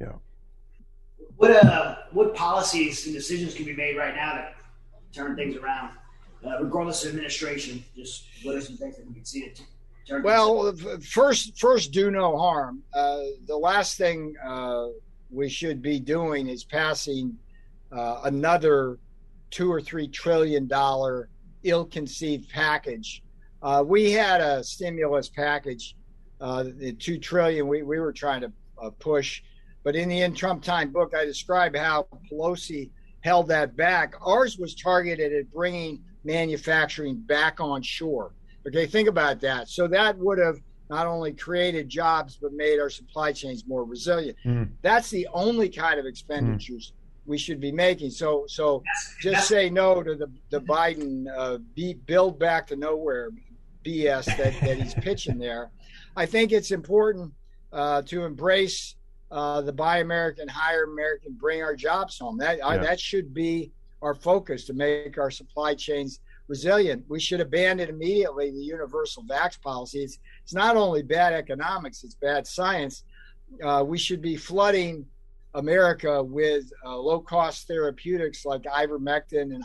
Yeah. 0.00 0.12
What, 1.36 1.50
uh, 1.50 1.96
what 2.12 2.34
policies 2.34 3.04
and 3.04 3.14
decisions 3.14 3.54
can 3.54 3.66
be 3.66 3.74
made 3.74 3.96
right 3.96 4.14
now 4.14 4.32
to 4.36 4.48
turn 5.12 5.36
things 5.36 5.56
around? 5.56 5.90
Uh, 6.44 6.62
regardless 6.62 7.04
of 7.04 7.10
administration? 7.10 7.84
Just 7.96 8.26
what 8.42 8.56
are 8.56 8.60
some 8.60 8.76
things 8.76 8.96
that 8.96 9.06
we 9.06 9.14
can 9.14 9.24
see 9.24 9.40
it? 9.40 9.62
Well, 10.22 10.72
first, 11.02 11.58
first, 11.58 11.92
do 11.92 12.10
no 12.10 12.38
harm. 12.38 12.82
Uh, 12.94 13.22
the 13.46 13.56
last 13.56 13.98
thing 13.98 14.34
uh, 14.44 14.88
we 15.30 15.48
should 15.48 15.82
be 15.82 15.98
doing 15.98 16.48
is 16.48 16.62
passing 16.62 17.36
uh, 17.90 18.20
another 18.24 18.98
two 19.50 19.72
or 19.72 19.80
three 19.80 20.06
trillion 20.06 20.68
dollar 20.68 21.28
ill-conceived 21.64 22.48
package. 22.50 23.22
Uh, 23.62 23.82
we 23.84 24.12
had 24.12 24.40
a 24.40 24.62
stimulus 24.62 25.28
package, 25.28 25.96
uh, 26.40 26.64
the 26.76 26.92
two 26.92 27.18
trillion 27.18 27.66
we, 27.66 27.82
we 27.82 27.98
were 27.98 28.12
trying 28.12 28.42
to 28.42 28.52
push, 29.00 29.42
but 29.82 29.96
in 29.96 30.08
the 30.08 30.20
in 30.20 30.34
Trump 30.34 30.62
time 30.62 30.92
book, 30.92 31.14
I 31.16 31.24
describe 31.24 31.74
how 31.74 32.06
Pelosi 32.30 32.90
held 33.22 33.48
that 33.48 33.76
back. 33.76 34.14
Ours 34.24 34.56
was 34.56 34.74
targeted 34.74 35.32
at 35.32 35.50
bringing 35.50 36.00
manufacturing 36.26 37.16
back 37.16 37.60
on 37.60 37.80
shore. 37.80 38.32
Okay, 38.66 38.86
think 38.86 39.08
about 39.08 39.40
that. 39.40 39.68
So 39.68 39.86
that 39.88 40.18
would 40.18 40.38
have 40.38 40.58
not 40.90 41.06
only 41.06 41.32
created 41.32 41.88
jobs 41.88 42.36
but 42.40 42.52
made 42.52 42.78
our 42.80 42.90
supply 42.90 43.32
chains 43.32 43.64
more 43.66 43.84
resilient. 43.84 44.36
Mm. 44.44 44.70
That's 44.82 45.08
the 45.10 45.28
only 45.32 45.68
kind 45.68 45.98
of 45.98 46.06
expenditures 46.06 46.92
mm. 46.92 47.30
we 47.30 47.38
should 47.38 47.60
be 47.60 47.72
making. 47.72 48.10
So, 48.10 48.44
so 48.48 48.82
just 49.20 49.48
say 49.48 49.70
no 49.70 50.02
to 50.02 50.14
the 50.16 50.30
the 50.50 50.60
Biden 50.60 51.26
uh, 51.34 51.58
be, 51.74 51.94
build 51.94 52.38
back 52.38 52.66
to 52.68 52.76
nowhere 52.76 53.30
BS 53.84 54.24
that, 54.36 54.60
that 54.60 54.76
he's 54.78 54.94
pitching 54.94 55.38
there. 55.38 55.70
I 56.16 56.26
think 56.26 56.50
it's 56.50 56.72
important 56.72 57.32
uh, 57.72 58.02
to 58.02 58.24
embrace 58.24 58.96
uh, 59.30 59.60
the 59.60 59.72
Buy 59.72 59.98
American, 59.98 60.48
Hire 60.48 60.84
American, 60.84 61.32
Bring 61.32 61.62
Our 61.62 61.76
Jobs 61.76 62.18
Home. 62.18 62.38
That 62.38 62.58
yeah. 62.58 62.78
that 62.78 62.98
should 62.98 63.32
be 63.32 63.70
our 64.02 64.14
focus 64.14 64.64
to 64.66 64.74
make 64.74 65.18
our 65.18 65.30
supply 65.30 65.74
chains 65.74 66.20
resilient. 66.48 67.04
We 67.08 67.20
should 67.20 67.40
abandon 67.40 67.88
immediately 67.88 68.50
the 68.50 68.62
universal 68.62 69.24
vax 69.24 69.60
policy. 69.60 70.00
It's, 70.00 70.18
it's 70.42 70.54
not 70.54 70.76
only 70.76 71.02
bad 71.02 71.32
economics, 71.32 72.04
it's 72.04 72.14
bad 72.14 72.46
science. 72.46 73.04
Uh, 73.62 73.84
we 73.86 73.98
should 73.98 74.22
be 74.22 74.36
flooding 74.36 75.06
America 75.54 76.22
with 76.22 76.70
uh, 76.84 76.96
low 76.96 77.20
cost 77.20 77.66
therapeutics 77.66 78.44
like 78.44 78.62
ivermectin 78.62 79.54
and 79.54 79.64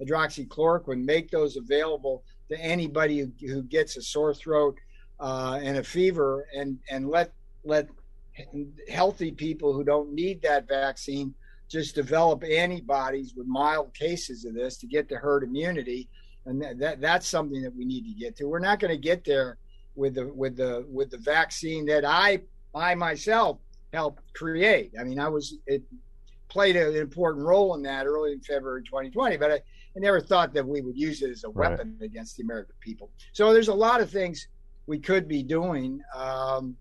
hydroxychloroquine, 0.00 1.04
make 1.04 1.30
those 1.30 1.56
available 1.56 2.22
to 2.48 2.58
anybody 2.60 3.18
who, 3.18 3.32
who 3.46 3.62
gets 3.62 3.96
a 3.96 4.02
sore 4.02 4.34
throat 4.34 4.78
uh, 5.20 5.58
and 5.62 5.78
a 5.78 5.82
fever, 5.82 6.46
and 6.56 6.78
and 6.90 7.08
let 7.08 7.32
let 7.64 7.88
healthy 8.88 9.30
people 9.30 9.72
who 9.72 9.84
don't 9.84 10.12
need 10.12 10.40
that 10.42 10.66
vaccine 10.68 11.34
just 11.72 11.94
develop 11.94 12.44
antibodies 12.44 13.34
with 13.34 13.46
mild 13.46 13.94
cases 13.94 14.44
of 14.44 14.54
this 14.54 14.76
to 14.76 14.86
get 14.86 15.08
the 15.08 15.16
herd 15.16 15.42
immunity, 15.42 16.08
and 16.44 16.60
that, 16.60 16.78
that 16.78 17.00
that's 17.00 17.26
something 17.26 17.62
that 17.62 17.74
we 17.74 17.84
need 17.84 18.04
to 18.04 18.12
get 18.12 18.36
to. 18.36 18.44
We're 18.44 18.58
not 18.58 18.78
going 18.78 18.92
to 18.92 19.00
get 19.00 19.24
there 19.24 19.56
with 19.94 20.14
the 20.14 20.26
with 20.26 20.56
the 20.56 20.84
with 20.88 21.10
the 21.10 21.18
vaccine 21.18 21.86
that 21.86 22.04
I 22.04 22.42
I 22.74 22.94
myself 22.94 23.58
helped 23.92 24.22
create. 24.34 24.92
I 25.00 25.04
mean, 25.04 25.18
I 25.18 25.28
was 25.28 25.56
it 25.66 25.82
played 26.48 26.76
an 26.76 26.94
important 26.94 27.46
role 27.46 27.74
in 27.74 27.82
that 27.82 28.06
early 28.06 28.32
in 28.32 28.40
February 28.40 28.82
2020, 28.84 29.38
but 29.38 29.50
I, 29.50 29.54
I 29.54 30.00
never 30.00 30.20
thought 30.20 30.52
that 30.52 30.66
we 30.66 30.82
would 30.82 30.98
use 30.98 31.22
it 31.22 31.30
as 31.30 31.44
a 31.44 31.50
weapon 31.50 31.96
right. 31.98 32.06
against 32.06 32.36
the 32.36 32.42
American 32.42 32.74
people. 32.80 33.10
So 33.32 33.54
there's 33.54 33.68
a 33.68 33.74
lot 33.74 34.02
of 34.02 34.10
things 34.10 34.48
we 34.86 34.98
could 34.98 35.26
be 35.26 35.42
doing. 35.42 36.02
Um, 36.14 36.76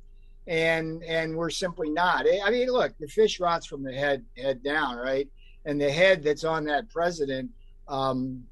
and 0.48 1.04
and 1.04 1.36
we're 1.36 1.50
simply 1.50 1.90
not. 1.90 2.26
I 2.44 2.50
mean, 2.50 2.68
look, 2.70 2.94
the 3.00 3.08
fish 3.08 3.40
rots 3.40 3.66
from 3.66 3.84
the 3.84 3.94
head 3.94 4.26
head 4.38 4.64
down, 4.64 4.98
right? 4.98 5.28
And 5.66 5.80
the 5.80 5.92
head 5.92 6.24
that's 6.24 6.44
on 6.44 6.66
that 6.66 6.90
president 6.90 7.52
um, 7.88 8.44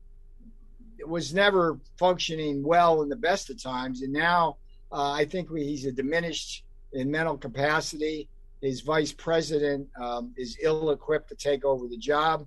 was 1.05 1.33
never 1.33 1.79
functioning 1.97 2.63
well 2.63 3.01
in 3.01 3.09
the 3.09 3.15
best 3.15 3.49
of 3.49 3.61
times, 3.61 4.01
and 4.01 4.13
now 4.13 4.57
uh, 4.91 5.11
I 5.11 5.25
think 5.25 5.49
we, 5.49 5.63
he's 5.63 5.85
a 5.85 5.91
diminished 5.91 6.63
in 6.93 7.09
mental 7.09 7.37
capacity. 7.37 8.29
His 8.61 8.81
vice 8.81 9.13
president 9.13 9.87
um, 9.99 10.33
is 10.37 10.57
ill 10.61 10.91
equipped 10.91 11.29
to 11.29 11.35
take 11.35 11.63
over 11.63 11.87
the 11.87 11.97
job. 11.97 12.45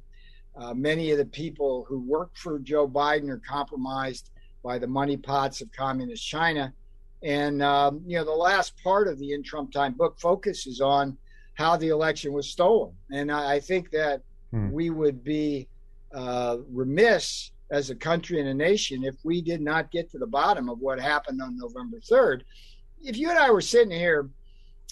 Uh, 0.54 0.74
many 0.74 1.10
of 1.10 1.18
the 1.18 1.24
people 1.24 1.86
who 1.88 2.00
work 2.00 2.30
for 2.34 2.58
Joe 2.58 2.86
Biden 2.86 3.30
are 3.30 3.40
compromised 3.48 4.30
by 4.62 4.78
the 4.78 4.86
money 4.86 5.16
pots 5.16 5.62
of 5.62 5.72
communist 5.72 6.26
China. 6.26 6.72
And, 7.22 7.62
um, 7.62 8.02
you 8.06 8.16
know, 8.18 8.24
the 8.24 8.32
last 8.32 8.74
part 8.82 9.08
of 9.08 9.18
the 9.18 9.32
In 9.32 9.42
Trump 9.42 9.72
Time 9.72 9.92
book 9.92 10.18
focuses 10.18 10.80
on 10.80 11.16
how 11.54 11.76
the 11.76 11.88
election 11.88 12.32
was 12.32 12.48
stolen. 12.48 12.92
And 13.10 13.30
I, 13.30 13.54
I 13.54 13.60
think 13.60 13.90
that 13.90 14.22
hmm. 14.50 14.70
we 14.70 14.90
would 14.90 15.22
be 15.22 15.68
uh, 16.12 16.58
remiss 16.70 17.52
as 17.70 17.90
a 17.90 17.94
country 17.94 18.38
and 18.38 18.48
a 18.48 18.54
nation 18.54 19.04
if 19.04 19.14
we 19.24 19.40
did 19.40 19.60
not 19.60 19.90
get 19.90 20.10
to 20.10 20.18
the 20.18 20.26
bottom 20.26 20.68
of 20.68 20.78
what 20.78 21.00
happened 21.00 21.40
on 21.40 21.56
November 21.56 21.98
3rd. 21.98 22.42
If 23.02 23.16
you 23.16 23.30
and 23.30 23.38
I 23.38 23.50
were 23.50 23.62
sitting 23.62 23.96
here 23.96 24.28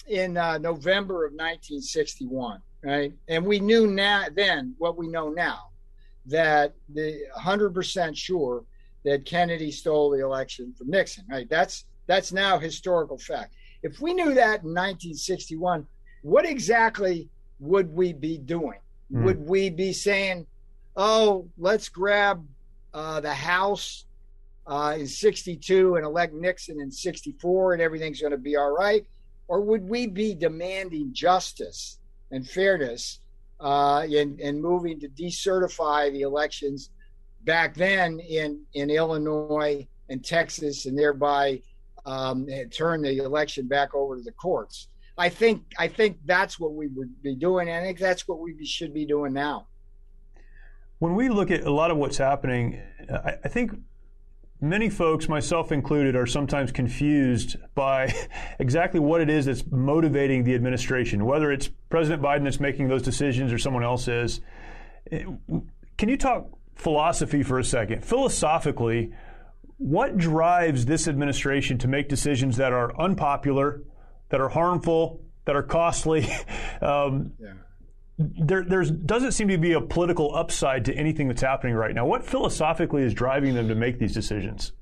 in 0.07 0.35
uh, 0.35 0.57
November 0.57 1.25
of 1.25 1.33
1961, 1.33 2.59
right, 2.83 3.13
and 3.27 3.45
we 3.45 3.59
knew 3.59 3.87
now 3.87 4.25
then 4.33 4.73
what 4.79 4.97
we 4.97 5.07
know 5.07 5.29
now, 5.29 5.69
that 6.25 6.73
the 6.89 7.21
100% 7.37 8.15
sure 8.15 8.63
that 9.03 9.25
Kennedy 9.25 9.71
stole 9.71 10.09
the 10.09 10.23
election 10.23 10.73
from 10.77 10.89
Nixon, 10.89 11.25
right? 11.29 11.49
That's 11.49 11.85
that's 12.07 12.31
now 12.31 12.59
historical 12.59 13.17
fact. 13.17 13.53
If 13.83 13.99
we 13.99 14.13
knew 14.13 14.33
that 14.33 14.63
in 14.63 14.73
1961, 14.73 15.87
what 16.23 16.45
exactly 16.45 17.29
would 17.59 17.91
we 17.91 18.13
be 18.13 18.37
doing? 18.37 18.79
Mm. 19.11 19.23
Would 19.23 19.47
we 19.47 19.69
be 19.69 19.93
saying, 19.93 20.45
"Oh, 20.95 21.47
let's 21.57 21.89
grab 21.89 22.45
uh, 22.93 23.19
the 23.21 23.33
House 23.33 24.05
uh, 24.67 24.95
in 24.97 25.07
62 25.07 25.95
and 25.95 26.05
elect 26.05 26.33
Nixon 26.33 26.79
in 26.79 26.91
64 26.91 27.73
and 27.73 27.81
everything's 27.81 28.21
going 28.21 28.31
to 28.31 28.37
be 28.37 28.55
all 28.55 28.71
right? 28.71 29.05
Or 29.47 29.61
would 29.61 29.83
we 29.83 30.07
be 30.07 30.33
demanding 30.33 31.13
justice 31.13 31.99
and 32.31 32.47
fairness 32.47 33.19
uh, 33.59 34.05
and, 34.09 34.39
and 34.39 34.61
moving 34.61 34.99
to 34.99 35.09
decertify 35.09 36.11
the 36.11 36.21
elections 36.21 36.89
back 37.43 37.75
then 37.75 38.19
in, 38.19 38.61
in 38.73 38.89
Illinois 38.89 39.87
and 40.09 40.23
Texas 40.23 40.85
and 40.85 40.97
thereby 40.97 41.61
um, 42.05 42.47
turn 42.71 43.01
the 43.01 43.17
election 43.17 43.67
back 43.67 43.93
over 43.93 44.17
to 44.17 44.23
the 44.23 44.31
courts? 44.31 44.87
I 45.17 45.29
think 45.29 45.63
I 45.77 45.87
think 45.87 46.17
that's 46.25 46.59
what 46.59 46.73
we 46.73 46.87
would 46.87 47.21
be 47.21 47.35
doing. 47.35 47.69
I 47.69 47.81
think 47.81 47.99
that's 47.99 48.27
what 48.27 48.39
we 48.39 48.65
should 48.65 48.93
be 48.93 49.05
doing 49.05 49.33
now 49.33 49.67
when 51.01 51.15
we 51.15 51.29
look 51.29 51.49
at 51.49 51.63
a 51.63 51.71
lot 51.71 51.89
of 51.89 51.97
what's 51.97 52.19
happening, 52.19 52.79
I, 53.11 53.33
I 53.43 53.47
think 53.47 53.71
many 54.61 54.87
folks, 54.87 55.27
myself 55.27 55.71
included, 55.71 56.15
are 56.15 56.27
sometimes 56.27 56.71
confused 56.71 57.55
by 57.73 58.13
exactly 58.59 58.99
what 58.99 59.19
it 59.19 59.27
is 59.27 59.47
that's 59.47 59.63
motivating 59.71 60.43
the 60.43 60.53
administration, 60.53 61.25
whether 61.25 61.51
it's 61.51 61.71
President 61.89 62.21
Biden 62.21 62.43
that's 62.43 62.59
making 62.59 62.87
those 62.87 63.01
decisions 63.01 63.51
or 63.51 63.57
someone 63.57 63.83
else 63.83 64.07
is. 64.07 64.41
Can 65.09 66.07
you 66.07 66.17
talk 66.17 66.45
philosophy 66.75 67.41
for 67.41 67.57
a 67.57 67.63
second? 67.63 68.05
Philosophically, 68.05 69.11
what 69.81 70.17
drives 70.17 70.85
this 70.85 71.07
administration 71.07 71.77
to 71.79 71.87
make 71.87 72.07
decisions 72.07 72.57
that 72.57 72.71
are 72.71 72.99
unpopular, 72.99 73.81
that 74.29 74.39
are 74.39 74.49
harmful, 74.49 75.21
that 75.45 75.55
are 75.55 75.63
costly? 75.63 76.27
Um, 76.83 77.33
yeah 77.39 77.53
there 78.39 78.63
there's 78.63 78.91
doesn't 78.91 79.31
seem 79.31 79.47
to 79.47 79.57
be 79.57 79.73
a 79.73 79.81
political 79.81 80.35
upside 80.35 80.85
to 80.85 80.93
anything 80.93 81.27
that's 81.27 81.41
happening 81.41 81.75
right 81.75 81.93
now. 81.93 82.05
What 82.05 82.25
philosophically 82.25 83.03
is 83.03 83.13
driving 83.13 83.53
them 83.53 83.67
to 83.67 83.75
make 83.75 83.99
these 83.99 84.13
decisions? 84.13 84.73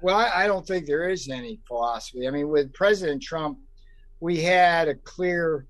Well, 0.00 0.16
I, 0.16 0.44
I 0.44 0.46
don't 0.46 0.66
think 0.66 0.86
there 0.86 1.08
is 1.08 1.28
any 1.28 1.60
philosophy. 1.66 2.26
I 2.26 2.30
mean, 2.30 2.48
with 2.48 2.72
President 2.72 3.22
Trump, 3.22 3.58
we 4.20 4.40
had 4.40 4.88
a 4.88 4.94
clear 4.96 5.66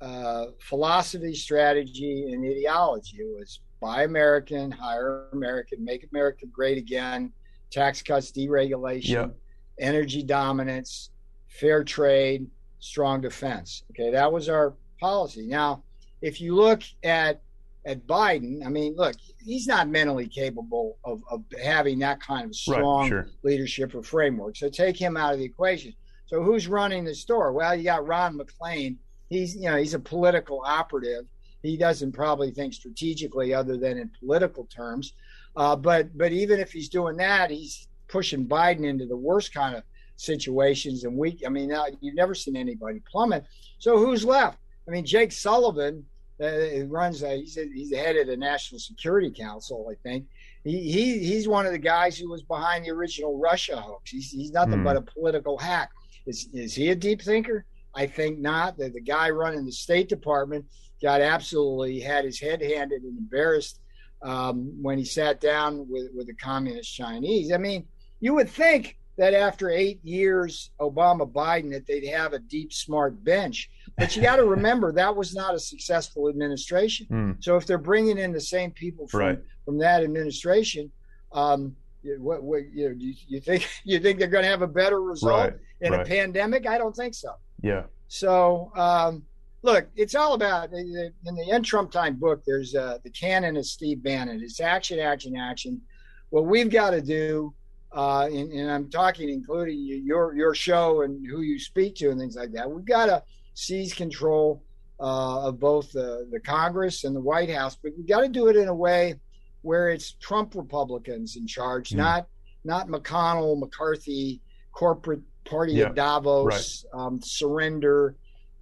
uh, 0.00 0.46
philosophy, 0.60 1.34
strategy, 1.34 2.30
and 2.32 2.44
ideology. 2.44 3.18
It 3.18 3.38
was 3.38 3.60
buy 3.80 4.04
American, 4.04 4.70
hire 4.70 5.28
American, 5.32 5.84
make 5.84 6.06
America 6.10 6.46
great 6.46 6.78
again, 6.78 7.32
tax 7.70 8.02
cuts, 8.02 8.32
deregulation, 8.32 9.08
yep. 9.08 9.36
energy 9.78 10.22
dominance, 10.22 11.10
fair 11.48 11.84
trade, 11.84 12.46
strong 12.78 13.20
defense. 13.20 13.84
Okay, 13.90 14.10
that 14.10 14.32
was 14.32 14.48
our 14.48 14.74
policy. 15.00 15.46
Now, 15.46 15.82
if 16.22 16.40
you 16.40 16.54
look 16.54 16.82
at 17.02 17.42
at 17.84 18.04
Biden, 18.06 18.66
I 18.66 18.68
mean, 18.68 18.96
look, 18.96 19.14
he's 19.38 19.68
not 19.68 19.88
mentally 19.88 20.26
capable 20.26 20.98
of, 21.04 21.22
of 21.30 21.44
having 21.62 22.00
that 22.00 22.20
kind 22.20 22.46
of 22.46 22.56
strong 22.56 23.02
right, 23.02 23.08
sure. 23.08 23.28
leadership 23.44 23.94
or 23.94 24.02
framework. 24.02 24.56
So 24.56 24.68
take 24.68 24.96
him 24.96 25.16
out 25.16 25.32
of 25.32 25.38
the 25.38 25.44
equation. 25.44 25.94
So 26.26 26.42
who's 26.42 26.66
running 26.66 27.04
the 27.04 27.14
store? 27.14 27.52
Well, 27.52 27.76
you 27.76 27.84
got 27.84 28.04
Ron 28.04 28.36
McClain. 28.36 28.96
He's 29.28 29.54
you 29.56 29.70
know 29.70 29.76
he's 29.76 29.94
a 29.94 30.00
political 30.00 30.62
operative. 30.64 31.26
He 31.66 31.76
doesn't 31.76 32.12
probably 32.12 32.50
think 32.50 32.74
strategically 32.74 33.52
other 33.52 33.76
than 33.76 33.98
in 33.98 34.10
political 34.20 34.64
terms. 34.66 35.12
Uh, 35.56 35.74
but 35.74 36.16
but 36.16 36.32
even 36.32 36.60
if 36.60 36.70
he's 36.72 36.88
doing 36.88 37.16
that, 37.16 37.50
he's 37.50 37.88
pushing 38.08 38.46
Biden 38.46 38.84
into 38.84 39.06
the 39.06 39.16
worst 39.16 39.52
kind 39.52 39.74
of 39.76 39.82
situations. 40.16 41.04
And 41.04 41.16
we, 41.16 41.38
I 41.46 41.48
mean, 41.48 41.72
you've 42.00 42.14
never 42.14 42.34
seen 42.34 42.56
anybody 42.56 43.02
plummet. 43.10 43.44
So 43.78 43.98
who's 43.98 44.24
left? 44.24 44.58
I 44.86 44.90
mean, 44.90 45.04
Jake 45.04 45.32
Sullivan, 45.32 46.04
uh, 46.40 46.84
runs, 46.86 47.22
uh, 47.22 47.30
he's, 47.30 47.56
a, 47.56 47.68
he's 47.74 47.90
the 47.90 47.96
head 47.96 48.16
of 48.16 48.26
the 48.26 48.36
National 48.36 48.78
Security 48.78 49.30
Council, 49.30 49.88
I 49.90 49.96
think. 50.06 50.26
He, 50.64 50.90
he 50.90 51.18
He's 51.18 51.48
one 51.48 51.66
of 51.66 51.72
the 51.72 51.78
guys 51.78 52.18
who 52.18 52.30
was 52.30 52.42
behind 52.42 52.84
the 52.84 52.90
original 52.90 53.38
Russia 53.38 53.76
hoax. 53.76 54.10
He's, 54.10 54.30
he's 54.30 54.52
nothing 54.52 54.80
mm. 54.80 54.84
but 54.84 54.96
a 54.96 55.02
political 55.02 55.58
hack. 55.58 55.90
Is, 56.26 56.48
is 56.52 56.74
he 56.74 56.90
a 56.90 56.94
deep 56.94 57.22
thinker? 57.22 57.64
I 57.94 58.06
think 58.06 58.38
not. 58.38 58.76
The, 58.76 58.90
the 58.90 59.00
guy 59.00 59.30
running 59.30 59.64
the 59.64 59.72
State 59.72 60.08
Department 60.08 60.66
got 61.02 61.20
absolutely 61.20 62.00
had 62.00 62.24
his 62.24 62.40
head 62.40 62.62
handed 62.62 63.02
and 63.02 63.18
embarrassed 63.18 63.80
um, 64.22 64.72
when 64.80 64.98
he 64.98 65.04
sat 65.04 65.40
down 65.40 65.88
with, 65.88 66.08
with 66.14 66.26
the 66.26 66.34
communist 66.34 66.94
Chinese. 66.94 67.52
I 67.52 67.58
mean, 67.58 67.86
you 68.20 68.34
would 68.34 68.48
think 68.48 68.96
that 69.18 69.34
after 69.34 69.70
eight 69.70 70.04
years, 70.04 70.70
Obama 70.80 71.30
Biden, 71.30 71.72
that 71.72 71.86
they'd 71.86 72.06
have 72.08 72.32
a 72.32 72.38
deep, 72.38 72.72
smart 72.72 73.22
bench. 73.24 73.70
But 73.96 74.14
you 74.14 74.22
got 74.22 74.36
to 74.36 74.44
remember 74.44 74.92
that 74.92 75.14
was 75.14 75.34
not 75.34 75.54
a 75.54 75.58
successful 75.58 76.28
administration. 76.28 77.06
Mm. 77.10 77.42
So 77.44 77.56
if 77.56 77.66
they're 77.66 77.78
bringing 77.78 78.18
in 78.18 78.32
the 78.32 78.40
same 78.40 78.70
people 78.70 79.08
from 79.08 79.20
right. 79.20 79.38
from 79.64 79.78
that 79.78 80.02
administration, 80.02 80.90
um, 81.32 81.74
what, 82.18 82.42
what 82.42 82.62
you, 82.72 82.90
know, 82.90 82.94
you, 82.98 83.14
you 83.26 83.40
think 83.40 83.66
you 83.84 83.98
think 84.00 84.18
they're 84.18 84.28
going 84.28 84.44
to 84.44 84.50
have 84.50 84.62
a 84.62 84.66
better 84.66 85.00
result 85.00 85.52
right. 85.52 85.54
in 85.80 85.92
right. 85.92 86.02
a 86.02 86.04
pandemic? 86.04 86.66
I 86.66 86.76
don't 86.76 86.94
think 86.94 87.14
so. 87.14 87.30
Yeah. 87.62 87.84
So 88.08 88.70
um, 88.76 89.24
look, 89.66 89.88
it's 89.96 90.14
all 90.14 90.34
about 90.34 90.72
in 90.72 91.12
the 91.24 91.48
In 91.50 91.62
Trump 91.62 91.90
Time 91.90 92.14
book. 92.14 92.42
There's 92.46 92.74
uh, 92.74 92.98
the 93.04 93.10
canon 93.10 93.56
of 93.56 93.66
Steve 93.66 94.02
Bannon. 94.02 94.40
It's 94.42 94.60
action, 94.60 94.98
action, 95.00 95.36
action. 95.36 95.82
What 96.30 96.46
we've 96.46 96.70
got 96.70 96.90
to 96.90 97.02
do 97.02 97.52
uh, 97.92 98.26
and, 98.26 98.52
and, 98.52 98.70
I'm 98.70 98.90
talking 98.90 99.28
including 99.28 99.78
your 100.04 100.34
your 100.34 100.54
show 100.54 101.02
and 101.02 101.26
who 101.26 101.40
you 101.40 101.58
speak 101.58 101.94
to 101.96 102.10
and 102.10 102.20
things 102.20 102.36
like 102.36 102.52
that. 102.52 102.70
We've 102.70 102.84
got 102.84 103.06
to 103.06 103.22
seize 103.54 103.94
control 103.94 104.62
uh, 105.00 105.48
of 105.48 105.60
both 105.60 105.92
the, 105.92 106.28
the 106.30 106.40
Congress 106.40 107.04
and 107.04 107.14
the 107.14 107.20
White 107.20 107.50
House, 107.50 107.76
but 107.80 107.92
we've 107.96 108.08
got 108.08 108.20
to 108.20 108.28
do 108.28 108.48
it 108.48 108.56
in 108.56 108.68
a 108.68 108.74
way 108.74 109.14
where 109.62 109.88
it's 109.88 110.12
Trump 110.12 110.54
Republicans 110.54 111.36
in 111.36 111.46
charge, 111.46 111.90
mm. 111.90 111.96
not 111.96 112.26
not 112.64 112.88
McConnell, 112.88 113.58
McCarthy, 113.58 114.42
corporate 114.72 115.22
party 115.44 115.74
yeah, 115.74 115.86
of 115.86 115.94
Davos, 115.94 116.84
right. 116.92 117.00
um, 117.00 117.20
surrender 117.22 118.16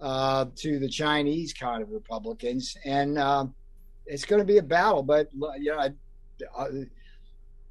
uh, 0.05 0.45
to 0.55 0.77
the 0.77 0.87
Chinese 0.87 1.51
kind 1.51 1.81
of 1.81 1.89
Republicans, 1.89 2.77
and 2.85 3.17
uh, 3.17 3.47
it's 4.05 4.23
going 4.23 4.39
to 4.39 4.45
be 4.45 4.59
a 4.59 4.63
battle. 4.63 5.01
But 5.01 5.29
you 5.33 5.75
know, 5.75 5.89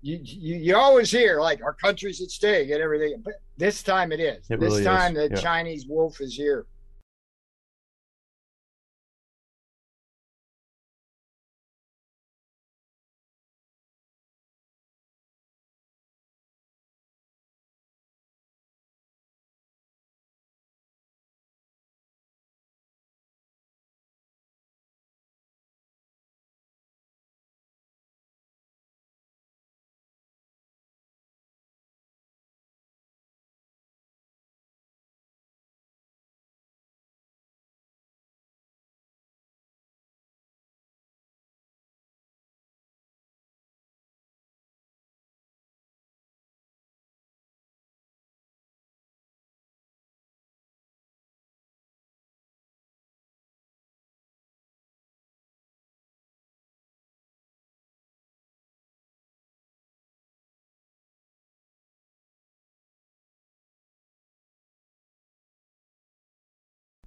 you, 0.02 0.18
you, 0.20 0.56
you 0.56 0.76
always 0.76 1.12
hear 1.12 1.40
like 1.40 1.62
our 1.62 1.74
country's 1.74 2.20
at 2.20 2.30
stake 2.30 2.70
and 2.70 2.82
everything, 2.82 3.22
but 3.24 3.34
this 3.56 3.84
time 3.84 4.10
it 4.10 4.18
is. 4.18 4.44
It 4.50 4.58
this 4.58 4.72
really 4.72 4.84
time 4.84 5.16
is. 5.16 5.30
the 5.30 5.36
Yeah. 5.36 5.42
Chinese 5.42 5.86
wolf 5.86 6.20
is 6.20 6.34
here. 6.34 6.66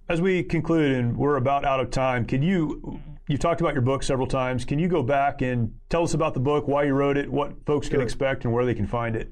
As 0.08 0.22
we 0.22 0.42
conclude, 0.42 0.96
and 0.96 1.16
we're 1.16 1.36
about 1.36 1.64
out 1.64 1.80
of 1.80 1.90
time, 1.90 2.24
can 2.24 2.42
you? 2.42 3.00
you've 3.28 3.40
talked 3.40 3.60
about 3.60 3.74
your 3.74 3.82
book 3.82 4.02
several 4.02 4.26
times. 4.26 4.64
Can 4.64 4.78
you 4.78 4.88
go 4.88 5.02
back 5.02 5.42
and 5.42 5.74
tell 5.90 6.02
us 6.02 6.14
about 6.14 6.32
the 6.32 6.40
book, 6.40 6.66
why 6.66 6.84
you 6.84 6.94
wrote 6.94 7.18
it, 7.18 7.30
what 7.30 7.66
folks 7.66 7.86
can 7.90 8.00
expect, 8.00 8.44
and 8.44 8.54
where 8.54 8.64
they 8.64 8.74
can 8.74 8.86
find 8.86 9.14
it? 9.14 9.30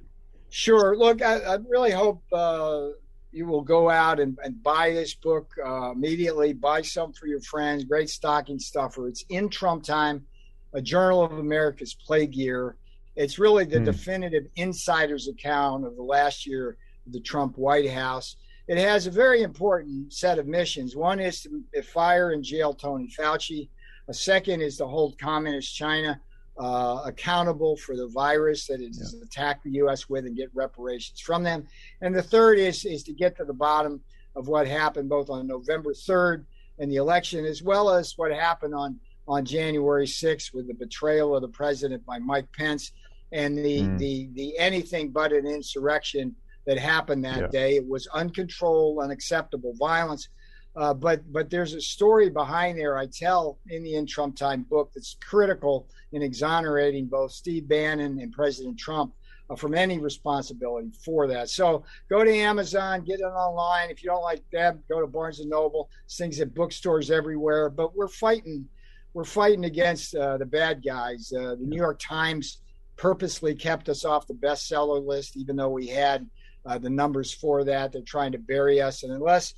Sure. 0.51 0.95
Look, 0.97 1.23
I, 1.23 1.39
I 1.39 1.57
really 1.67 1.93
hope 1.93 2.23
uh, 2.31 2.89
you 3.33 3.47
will 3.47 3.63
go 3.63 3.89
out 3.89 4.21
and, 4.21 4.39
and 4.45 4.63
buy 4.63 4.91
this 4.91 5.15
book 5.15 5.51
uh, 5.65 5.93
immediately. 5.93 6.53
Buy 6.53 6.83
some 6.83 7.15
for 7.15 7.27
your 7.27 7.41
friends. 7.41 7.85
Great 7.85 8.11
stocking 8.11 8.59
stuffer. 8.59 9.09
It's 9.09 9.25
in 9.31 9.49
Trump 9.49 9.83
time, 9.83 10.27
a 10.75 10.83
Journal 10.83 11.25
of 11.25 11.33
America's 11.33 11.95
plague 11.95 12.35
year. 12.35 12.77
It's 13.17 13.39
really 13.39 13.65
the 13.65 13.79
Hmm. 13.79 13.85
definitive 13.87 14.45
insider's 14.57 15.27
account 15.27 15.87
of 15.87 15.97
the 15.97 16.03
last 16.03 16.47
year 16.47 16.77
of 17.07 17.13
the 17.15 17.21
Trump 17.21 17.57
White 17.57 17.91
House. 17.91 18.37
It 18.69 18.79
has 18.79 19.07
a 19.07 19.11
very 19.11 19.43
important 19.43 20.13
set 20.13 20.39
of 20.39 20.47
missions. 20.47 20.97
One 20.97 21.21
is 21.21 21.43
to 21.43 21.83
fire 21.83 22.33
and 22.33 22.43
jail 22.43 22.75
Tony 22.75 23.09
Fauci. 23.17 23.69
A 24.09 24.15
second 24.15 24.61
is 24.61 24.77
to 24.79 24.87
hold 24.87 25.19
communist 25.19 25.75
China 25.75 26.21
uh, 26.59 27.03
accountable 27.05 27.77
for 27.77 27.97
the 27.97 28.09
virus 28.09 28.67
that 28.67 28.81
it 28.81 28.95
has 28.97 29.15
attacked 29.23 29.63
the 29.65 29.71
U.S. 29.73 30.09
with 30.09 30.25
and 30.27 30.37
get 30.37 30.51
reparations 30.55 31.21
from 31.21 31.43
them. 31.43 31.67
And 32.01 32.15
the 32.15 32.23
third 32.23 32.59
is 32.59 32.85
is 32.85 33.03
to 33.05 33.13
get 33.13 33.37
to 33.37 33.45
the 33.45 33.53
bottom 33.53 34.01
of 34.35 34.49
what 34.49 34.67
happened 34.67 35.09
both 35.09 35.31
on 35.31 35.47
November 35.47 35.93
3rd 35.93 36.45
and 36.79 36.91
the 36.91 36.97
election, 36.97 37.45
as 37.45 37.63
well 37.63 37.91
as 37.91 38.15
what 38.17 38.33
happened 38.33 38.75
on 38.75 38.99
on 39.29 39.45
January 39.45 40.07
6th 40.07 40.55
with 40.55 40.69
the 40.69 40.75
betrayal 40.75 41.35
of 41.35 41.43
the 41.43 41.49
president 41.49 42.05
by 42.07 42.19
Mike 42.19 42.47
Pence 42.53 42.93
and 43.33 43.59
the 43.59 43.81
Mm. 43.83 43.99
the 43.99 44.29
the 44.35 44.59
anything 44.59 45.11
but 45.11 45.33
an 45.33 45.47
insurrection 45.47 46.35
that 46.67 46.79
happened 46.79 47.25
that 47.25 47.41
Yeah. 47.41 47.47
day. 47.49 47.77
It 47.77 47.87
was 47.87 48.07
uncontrolled, 48.09 49.03
unacceptable 49.03 49.73
violence. 49.75 50.29
Uh, 50.75 50.93
but 50.93 51.33
but 51.33 51.49
there's 51.49 51.73
a 51.73 51.81
story 51.81 52.29
behind 52.29 52.79
there 52.79 52.99
I 52.99 53.07
tell 53.07 53.59
in 53.71 53.83
the 53.83 53.95
In 53.95 54.05
Trump 54.07 54.37
Time 54.37 54.63
book 54.63 54.91
that's 54.95 55.17
critical 55.27 55.89
in 56.13 56.21
exonerating 56.23 57.07
both 57.07 57.33
Steve 57.33 57.67
Bannon 57.67 58.19
and 58.21 58.31
President 58.31 58.79
Trump 58.79 59.15
uh, 59.49 59.57
from 59.57 59.75
any 59.75 59.99
responsibility 59.99 60.91
for 61.03 61.27
that. 61.29 61.49
So 61.49 61.85
go 62.11 62.23
to 62.25 62.31
Amazon, 62.31 63.05
get 63.05 63.21
it 63.21 63.25
online. 63.25 63.89
If 63.91 64.03
you 64.03 64.11
don't 64.11 64.23
like 64.23 64.45
them, 64.51 64.83
go 64.89 65.01
to 65.01 65.07
Barnes 65.07 65.41
and 65.41 65.49
Noble. 65.49 65.89
This 66.07 66.19
things 66.19 66.41
at 66.41 66.55
bookstores 66.55 67.11
everywhere. 67.11 67.71
But 67.71 67.97
we're 67.97 68.09
fighting, 68.09 68.69
we're 69.15 69.25
fighting 69.25 69.65
against 69.65 70.15
uh, 70.15 70.37
the 70.37 70.45
bad 70.47 70.85
guys. 70.85 71.33
Uh, 71.35 71.55
the 71.55 71.65
New 71.67 71.77
York 71.79 71.99
Times 72.01 72.59
purposely 72.97 73.55
kept 73.55 73.89
us 73.89 74.05
off 74.05 74.27
the 74.27 74.35
bestseller 74.35 75.05
list, 75.05 75.37
even 75.37 75.57
though 75.57 75.71
we 75.71 75.87
had 75.87 76.29
uh, 76.65 76.79
the 76.79 76.91
numbers 76.91 77.33
for 77.33 77.65
that. 77.65 77.93
They're 77.93 78.03
trying 78.03 78.33
to 78.33 78.39
bury 78.39 78.81
us, 78.81 79.03
and 79.03 79.13
unless 79.13 79.55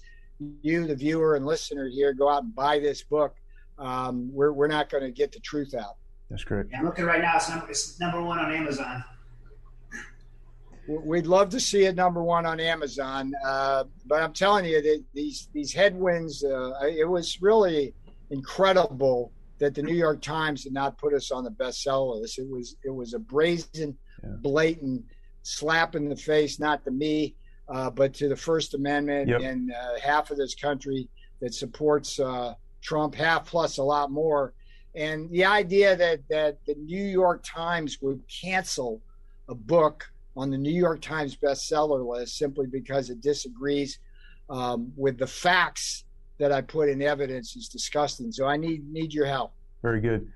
you, 0.62 0.87
the 0.87 0.94
viewer 0.94 1.37
and 1.37 1.46
listener 1.46 1.88
here, 1.88 2.12
go 2.12 2.29
out 2.29 2.42
and 2.42 2.55
buy 2.55 2.79
this 2.79 3.03
book, 3.03 3.35
um, 3.79 4.31
we're 4.33 4.53
we're 4.53 4.68
not 4.68 4.90
going 4.90 5.05
to 5.05 5.11
get 5.11 5.33
the 5.33 5.40
truth 5.40 5.74
out. 5.74 5.96
That's 6.31 6.44
correct. 6.44 6.70
Yeah, 6.72 6.81
I'm 6.81 6.85
looking 6.85 7.05
right 7.05 7.22
now. 7.22 7.37
It's 7.37 7.48
number, 7.48 7.70
it's 7.70 8.01
number 8.01 8.22
one 8.22 8.38
on 8.38 8.53
Amazon. 8.53 9.05
We'd 10.87 11.27
love 11.27 11.51
to 11.51 11.61
see 11.61 11.85
it 11.85 11.96
number 11.96 12.22
one 12.22 12.46
on 12.46 12.61
Amazon, 12.61 13.33
uh, 13.44 13.85
but 14.07 14.22
I'm 14.22 14.33
telling 14.33 14.64
you 14.64 14.81
that 14.81 15.05
these 15.14 15.48
these 15.53 15.72
headwinds. 15.72 16.44
Uh, 16.44 16.72
it 16.83 17.09
was 17.09 17.40
really 17.42 17.94
incredible 18.31 19.33
that 19.59 19.75
the 19.75 19.83
New 19.83 19.94
York 19.94 20.21
Times 20.23 20.64
did 20.64 20.73
not 20.73 20.99
put 20.99 21.12
us 21.14 21.31
on 21.31 21.44
the 21.44 21.51
bestseller 21.51 22.21
list. 22.21 22.38
It 22.38 22.49
was 22.49 22.77
it 22.85 22.90
was 22.94 23.14
a 23.14 23.18
brazen, 23.18 23.97
Yeah. 24.23 24.31
blatant 24.40 25.05
slap 25.42 25.94
in 25.94 26.09
the 26.09 26.16
face, 26.16 26.59
not 26.61 26.85
to 26.85 26.90
me, 26.90 27.35
uh, 27.68 27.90
but 27.90 28.14
to 28.14 28.29
the 28.29 28.37
First 28.37 28.75
Amendment 28.75 29.29
Yep. 29.29 29.40
and 29.42 29.73
uh, 29.73 29.99
half 30.01 30.31
of 30.31 30.37
this 30.37 30.55
country 30.55 31.09
that 31.40 31.55
supports 31.55 32.18
uh, 32.18 32.55
Trump, 32.83 33.14
half 33.14 33.47
plus 33.49 33.79
a 33.79 33.83
lot 33.83 34.11
more. 34.11 34.55
And 34.94 35.31
the 35.31 35.44
idea 35.44 35.94
that 35.97 36.21
that 36.29 36.59
the 36.66 36.75
New 36.75 37.05
York 37.05 37.42
Times 37.44 37.99
would 38.01 38.23
cancel 38.29 39.01
a 39.49 39.55
book 39.55 40.05
on 40.37 40.51
the 40.51 40.59
New 40.59 40.73
York 40.73 41.01
Times 41.01 41.37
bestseller 41.37 42.07
list 42.07 42.37
simply 42.38 42.66
because 42.66 43.11
it 43.11 43.21
disagrees 43.21 43.99
um, 44.51 44.92
with 44.97 45.18
the 45.18 45.27
facts 45.27 46.05
that 46.38 46.53
I 46.53 46.61
put 46.61 46.88
in 46.88 47.03
evidence 47.03 47.57
is 47.57 47.68
disgusting. 47.68 48.33
So 48.33 48.46
I 48.46 48.57
need 48.57 48.90
need 48.90 49.12
your 49.12 49.27
help. 49.27 49.53
Very 49.83 50.01
good. 50.01 50.31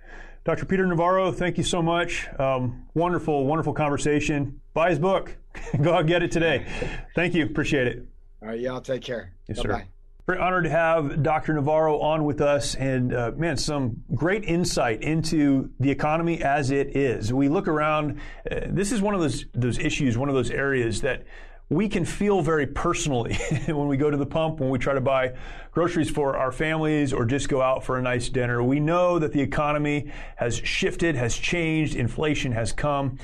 Dr. 0.45 0.65
Peter 0.65 0.85
Navarro, 0.85 1.31
thank 1.31 1.57
you 1.57 1.62
so 1.62 1.81
much. 1.81 2.29
Um, 2.38 2.87
wonderful, 2.95 3.47
wonderful 3.47 3.73
conversation. 3.73 4.61
Buy 4.75 4.91
his 4.91 4.99
book. 4.99 5.37
Go 5.81 5.95
out 5.95 6.01
and 6.01 6.09
get 6.09 6.23
it 6.23 6.33
today. 6.33 6.67
Thank 7.15 7.35
you. 7.35 7.45
Appreciate 7.45 7.87
it. 7.87 8.05
All 8.43 8.49
right, 8.49 8.59
y'all 8.59 8.81
take 8.81 9.03
care. 9.03 9.35
Yes, 9.47 9.59
Bye 9.59 9.62
sir. 9.62 9.85
Very 10.27 10.38
honored 10.38 10.65
to 10.65 10.71
have 10.71 11.23
Dr. 11.23 11.53
Navarro 11.53 11.99
on 11.99 12.25
with 12.25 12.41
us, 12.41 12.77
and 12.77 13.12
uh, 13.12 13.33
man, 13.37 13.57
some 13.57 14.05
great 14.15 14.45
insight 14.45 15.03
into 15.03 15.71
the 15.81 15.91
economy 15.91 16.41
as 16.43 16.71
it 16.71 16.97
is. 16.97 17.33
We 17.33 17.49
look 17.49 17.67
around. 17.67 18.21
Uh, 18.49 18.61
this 18.69 18.93
is 18.93 19.03
one 19.03 19.15
of 19.15 19.21
those 19.21 19.47
those 19.53 19.79
issues, 19.79 20.17
one 20.17 20.29
of 20.29 20.37
those 20.37 20.51
areas 20.51 21.01
that 21.01 21.25
we 21.73 21.89
can 21.89 22.05
feel 22.05 22.43
very 22.43 22.67
personally 22.67 23.35
when 23.67 23.89
we 23.89 23.97
go 23.97 24.11
to 24.11 24.17
the 24.17 24.27
pump, 24.27 24.61
when 24.61 24.71
we 24.71 24.79
try 24.79 24.95
to 24.95 25.01
buy 25.01 25.33
groceries 25.73 26.11
for 26.11 26.37
our 26.37 26.53
families, 26.53 27.13
or 27.13 27.25
just 27.25 27.49
go 27.49 27.63
out 27.63 27.83
for 27.83 27.99
a 27.99 28.03
nice 28.03 28.29
dinner. 28.29 28.63
We 28.63 28.79
know 28.79 29.19
that 29.19 29.33
the 29.33 29.41
economy 29.41 30.13
has 30.37 30.57
shifted, 30.57 31.17
has 31.17 31.37
changed, 31.37 31.97
inflation 31.97 32.53
has 32.53 32.73
come. 32.73 33.19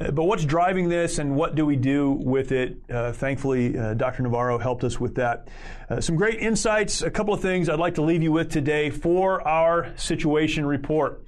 Uh, 0.00 0.10
but 0.10 0.24
what's 0.24 0.44
driving 0.44 0.88
this 0.88 1.18
and 1.18 1.36
what 1.36 1.54
do 1.54 1.66
we 1.66 1.76
do 1.76 2.12
with 2.12 2.50
it? 2.50 2.78
Uh, 2.90 3.12
thankfully, 3.12 3.78
uh, 3.78 3.94
Dr. 3.94 4.22
Navarro 4.22 4.58
helped 4.58 4.84
us 4.84 4.98
with 4.98 5.14
that. 5.16 5.48
Uh, 5.88 6.00
some 6.00 6.16
great 6.16 6.40
insights, 6.40 7.02
a 7.02 7.10
couple 7.10 7.34
of 7.34 7.40
things 7.40 7.68
I'd 7.68 7.78
like 7.78 7.94
to 7.96 8.02
leave 8.02 8.22
you 8.22 8.32
with 8.32 8.50
today 8.50 8.90
for 8.90 9.46
our 9.46 9.92
situation 9.96 10.64
report. 10.66 11.22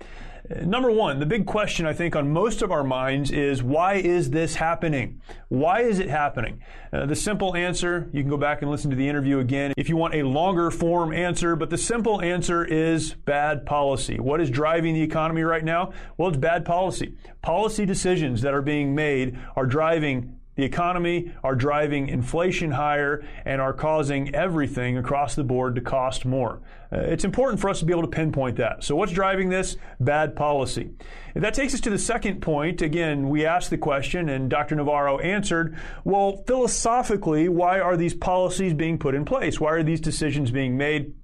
Number 0.51 0.91
one, 0.91 1.21
the 1.21 1.27
big 1.27 1.47
question 1.47 1.87
I 1.87 1.95
think 1.95 2.15
on 2.15 2.31
most 2.31 2.61
of 2.61 2.71
our 2.71 2.85
minds 2.85 3.31
is 3.31 3.63
why 3.63 3.95
is 3.95 4.29
this 4.29 4.57
happening? 4.57 5.23
Why 5.49 5.81
is 5.81 6.01
it 6.01 6.11
happening? 6.11 6.61
Uh, 6.93 7.07
the 7.07 7.17
simple 7.17 7.57
answer, 7.57 8.11
you 8.13 8.21
can 8.21 8.29
go 8.29 8.37
back 8.37 8.61
and 8.61 8.71
listen 8.71 8.91
to 8.91 8.97
the 8.97 9.09
interview 9.09 9.39
again 9.39 9.73
if 9.79 9.89
you 9.89 9.97
want 9.97 10.15
a 10.15 10.23
longer 10.23 10.71
form 10.71 11.15
answer, 11.15 11.57
but 11.57 11.71
the 11.71 11.79
simple 11.79 12.21
answer 12.21 12.63
is 12.63 13.15
bad 13.15 13.65
policy. 13.65 14.21
What 14.21 14.39
is 14.43 14.51
driving 14.51 14.93
the 14.93 15.03
economy 15.03 15.45
right 15.45 15.65
now? 15.65 15.95
Well, 16.19 16.29
it's 16.29 16.37
bad 16.37 16.67
policy. 16.67 17.17
Policy 17.41 17.87
decisions 17.87 18.43
that 18.43 18.53
are 18.53 18.63
being 18.63 18.95
made 18.95 19.39
are 19.57 19.65
driving 19.65 20.34
the 20.57 20.64
economy 20.64 21.33
are 21.43 21.55
driving 21.55 22.09
inflation 22.09 22.71
higher 22.71 23.25
and 23.45 23.61
are 23.61 23.73
causing 23.73 24.35
everything 24.35 24.97
across 24.97 25.35
the 25.35 25.45
board 25.45 25.75
to 25.75 25.81
cost 25.81 26.25
more. 26.25 26.61
Uh, 26.93 26.99
it's 26.99 27.25
important 27.25 27.61
for 27.61 27.69
us 27.69 27.81
to 27.81 27.85
be 27.85 27.93
able 27.93 28.03
to 28.03 28.09
pinpoint 28.09 28.57
that. 28.57 28.85
So, 28.85 28.95
what's 28.95 29.12
driving 29.12 29.49
this? 29.49 29.77
Bad 29.99 30.37
policy. 30.37 30.90
And 31.35 31.43
that 31.43 31.55
takes 31.55 31.75
us 31.75 31.81
to 31.81 31.90
the 31.90 31.99
second 31.99 32.40
point. 32.40 32.83
Again, 32.83 33.29
we 33.29 33.45
asked 33.45 33.71
the 33.71 33.79
question, 33.79 34.29
and 34.29 34.49
Dr. 34.49 34.77
Navarro 34.77 35.19
answered 35.19 35.77
well, 36.05 36.45
philosophically, 36.47 37.49
why 37.49 37.81
are 37.81 37.97
these 37.97 38.14
policies 38.14 38.75
being 38.75 38.99
put 38.99 39.14
in 39.14 39.25
place? 39.25 39.59
Why 39.59 39.73
are 39.73 39.83
these 39.83 40.01
decisions 40.01 40.51
being 40.51 40.77
made? 40.77 41.14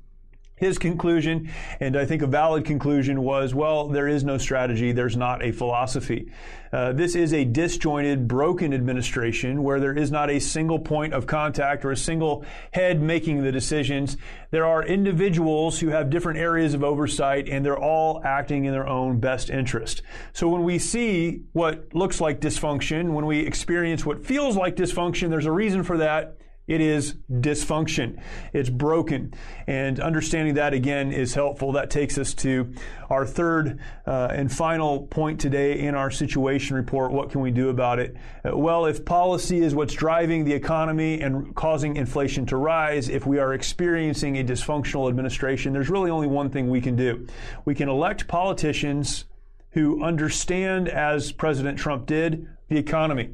His 0.60 0.78
conclusion, 0.78 1.50
and 1.80 1.96
I 1.96 2.04
think 2.04 2.20
a 2.20 2.26
valid 2.26 2.66
conclusion 2.66 3.22
was, 3.22 3.54
well, 3.54 3.88
there 3.88 4.06
is 4.06 4.24
no 4.24 4.36
strategy, 4.36 4.92
there's 4.92 5.16
not 5.16 5.42
a 5.42 5.52
philosophy. 5.52 6.30
Uh, 6.70 6.92
this 6.92 7.16
is 7.16 7.32
a 7.32 7.44
disjointed, 7.44 8.28
broken 8.28 8.74
administration 8.74 9.62
where 9.62 9.80
there 9.80 9.96
is 9.96 10.12
not 10.12 10.30
a 10.30 10.38
single 10.38 10.78
point 10.78 11.14
of 11.14 11.26
contact 11.26 11.84
or 11.84 11.90
a 11.90 11.96
single 11.96 12.44
head 12.72 13.00
making 13.00 13.42
the 13.42 13.50
decisions. 13.50 14.18
There 14.50 14.66
are 14.66 14.84
individuals 14.84 15.80
who 15.80 15.88
have 15.88 16.10
different 16.10 16.38
areas 16.38 16.74
of 16.74 16.84
oversight, 16.84 17.48
and 17.48 17.64
they're 17.64 17.78
all 17.78 18.22
acting 18.22 18.66
in 18.66 18.72
their 18.72 18.86
own 18.86 19.18
best 19.18 19.48
interest. 19.48 20.02
So 20.34 20.46
when 20.46 20.62
we 20.62 20.78
see 20.78 21.42
what 21.52 21.92
looks 21.94 22.20
like 22.20 22.38
dysfunction, 22.38 23.14
when 23.14 23.24
we 23.24 23.40
experience 23.40 24.04
what 24.04 24.24
feels 24.24 24.56
like 24.56 24.76
dysfunction, 24.76 25.30
there's 25.30 25.46
a 25.46 25.52
reason 25.52 25.82
for 25.82 25.96
that 25.96 26.36
it 26.70 26.80
is 26.80 27.16
dysfunction. 27.28 28.22
It's 28.52 28.70
broken. 28.70 29.34
And 29.66 29.98
understanding 29.98 30.54
that 30.54 30.72
again 30.72 31.12
is 31.12 31.34
helpful. 31.34 31.72
That 31.72 31.90
takes 31.90 32.16
us 32.16 32.32
to 32.34 32.72
our 33.10 33.26
third 33.26 33.80
uh, 34.06 34.28
and 34.30 34.52
final 34.52 35.08
point 35.08 35.40
today 35.40 35.80
in 35.80 35.96
our 35.96 36.12
situation 36.12 36.76
report. 36.76 37.10
What 37.10 37.30
can 37.30 37.40
we 37.40 37.50
do 37.50 37.70
about 37.70 37.98
it? 37.98 38.16
Uh, 38.44 38.56
well, 38.56 38.86
if 38.86 39.04
policy 39.04 39.58
is 39.58 39.74
what's 39.74 39.94
driving 39.94 40.44
the 40.44 40.52
economy 40.52 41.20
and 41.20 41.52
causing 41.56 41.96
inflation 41.96 42.46
to 42.46 42.56
rise, 42.56 43.08
if 43.08 43.26
we 43.26 43.40
are 43.40 43.52
experiencing 43.52 44.38
a 44.38 44.44
dysfunctional 44.44 45.08
administration, 45.08 45.72
there's 45.72 45.90
really 45.90 46.10
only 46.10 46.28
one 46.28 46.50
thing 46.50 46.70
we 46.70 46.80
can 46.80 46.94
do. 46.94 47.26
We 47.64 47.74
can 47.74 47.88
elect 47.88 48.28
politicians 48.28 49.24
who 49.70 50.04
understand, 50.04 50.88
as 50.88 51.32
President 51.32 51.80
Trump 51.80 52.06
did, 52.06 52.46
the 52.68 52.78
economy 52.78 53.30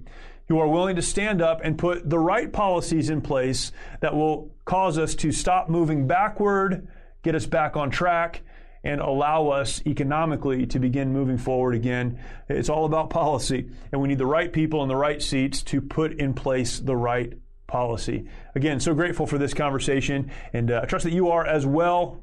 who 0.48 0.58
are 0.58 0.68
willing 0.68 0.96
to 0.96 1.02
stand 1.02 1.42
up 1.42 1.60
and 1.64 1.78
put 1.78 2.08
the 2.08 2.18
right 2.18 2.52
policies 2.52 3.10
in 3.10 3.20
place 3.20 3.72
that 4.00 4.14
will 4.14 4.54
cause 4.64 4.98
us 4.98 5.14
to 5.16 5.32
stop 5.32 5.68
moving 5.68 6.06
backward, 6.06 6.88
get 7.22 7.34
us 7.34 7.46
back 7.46 7.76
on 7.76 7.90
track, 7.90 8.42
and 8.84 9.00
allow 9.00 9.48
us 9.48 9.82
economically 9.84 10.66
to 10.66 10.78
begin 10.78 11.12
moving 11.12 11.38
forward 11.38 11.74
again. 11.74 12.20
It's 12.48 12.68
all 12.68 12.84
about 12.84 13.10
policy, 13.10 13.68
and 13.90 14.00
we 14.00 14.08
need 14.08 14.18
the 14.18 14.26
right 14.26 14.52
people 14.52 14.82
in 14.82 14.88
the 14.88 14.96
right 14.96 15.20
seats 15.20 15.62
to 15.64 15.80
put 15.80 16.12
in 16.20 16.34
place 16.34 16.78
the 16.78 16.96
right 16.96 17.32
policy. 17.66 18.28
Again, 18.54 18.78
so 18.78 18.94
grateful 18.94 19.26
for 19.26 19.38
this 19.38 19.54
conversation, 19.54 20.30
and 20.52 20.70
uh, 20.70 20.80
I 20.82 20.86
trust 20.86 21.04
that 21.04 21.12
you 21.12 21.30
are 21.30 21.44
as 21.44 21.66
well. 21.66 22.22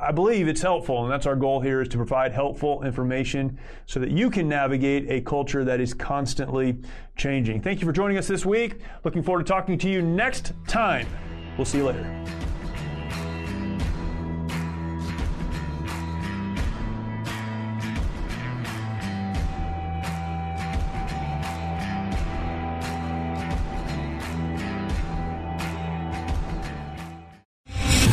I 0.00 0.12
believe 0.12 0.48
it's 0.48 0.62
helpful, 0.62 1.02
and 1.04 1.12
that's 1.12 1.26
our 1.26 1.36
goal 1.36 1.60
here 1.60 1.80
is 1.80 1.88
to 1.88 1.96
provide 1.96 2.32
helpful 2.32 2.82
information 2.82 3.58
so 3.86 4.00
that 4.00 4.10
you 4.10 4.30
can 4.30 4.48
navigate 4.48 5.10
a 5.10 5.20
culture 5.20 5.64
that 5.64 5.80
is 5.80 5.94
constantly 5.94 6.78
changing. 7.16 7.62
Thank 7.62 7.80
you 7.80 7.86
for 7.86 7.92
joining 7.92 8.18
us 8.18 8.26
this 8.26 8.44
week. 8.44 8.80
Looking 9.04 9.22
forward 9.22 9.46
to 9.46 9.52
talking 9.52 9.78
to 9.78 9.88
you 9.88 10.02
next 10.02 10.52
time. 10.66 11.06
We'll 11.56 11.64
see 11.64 11.78
you 11.78 11.86
later. 11.86 12.47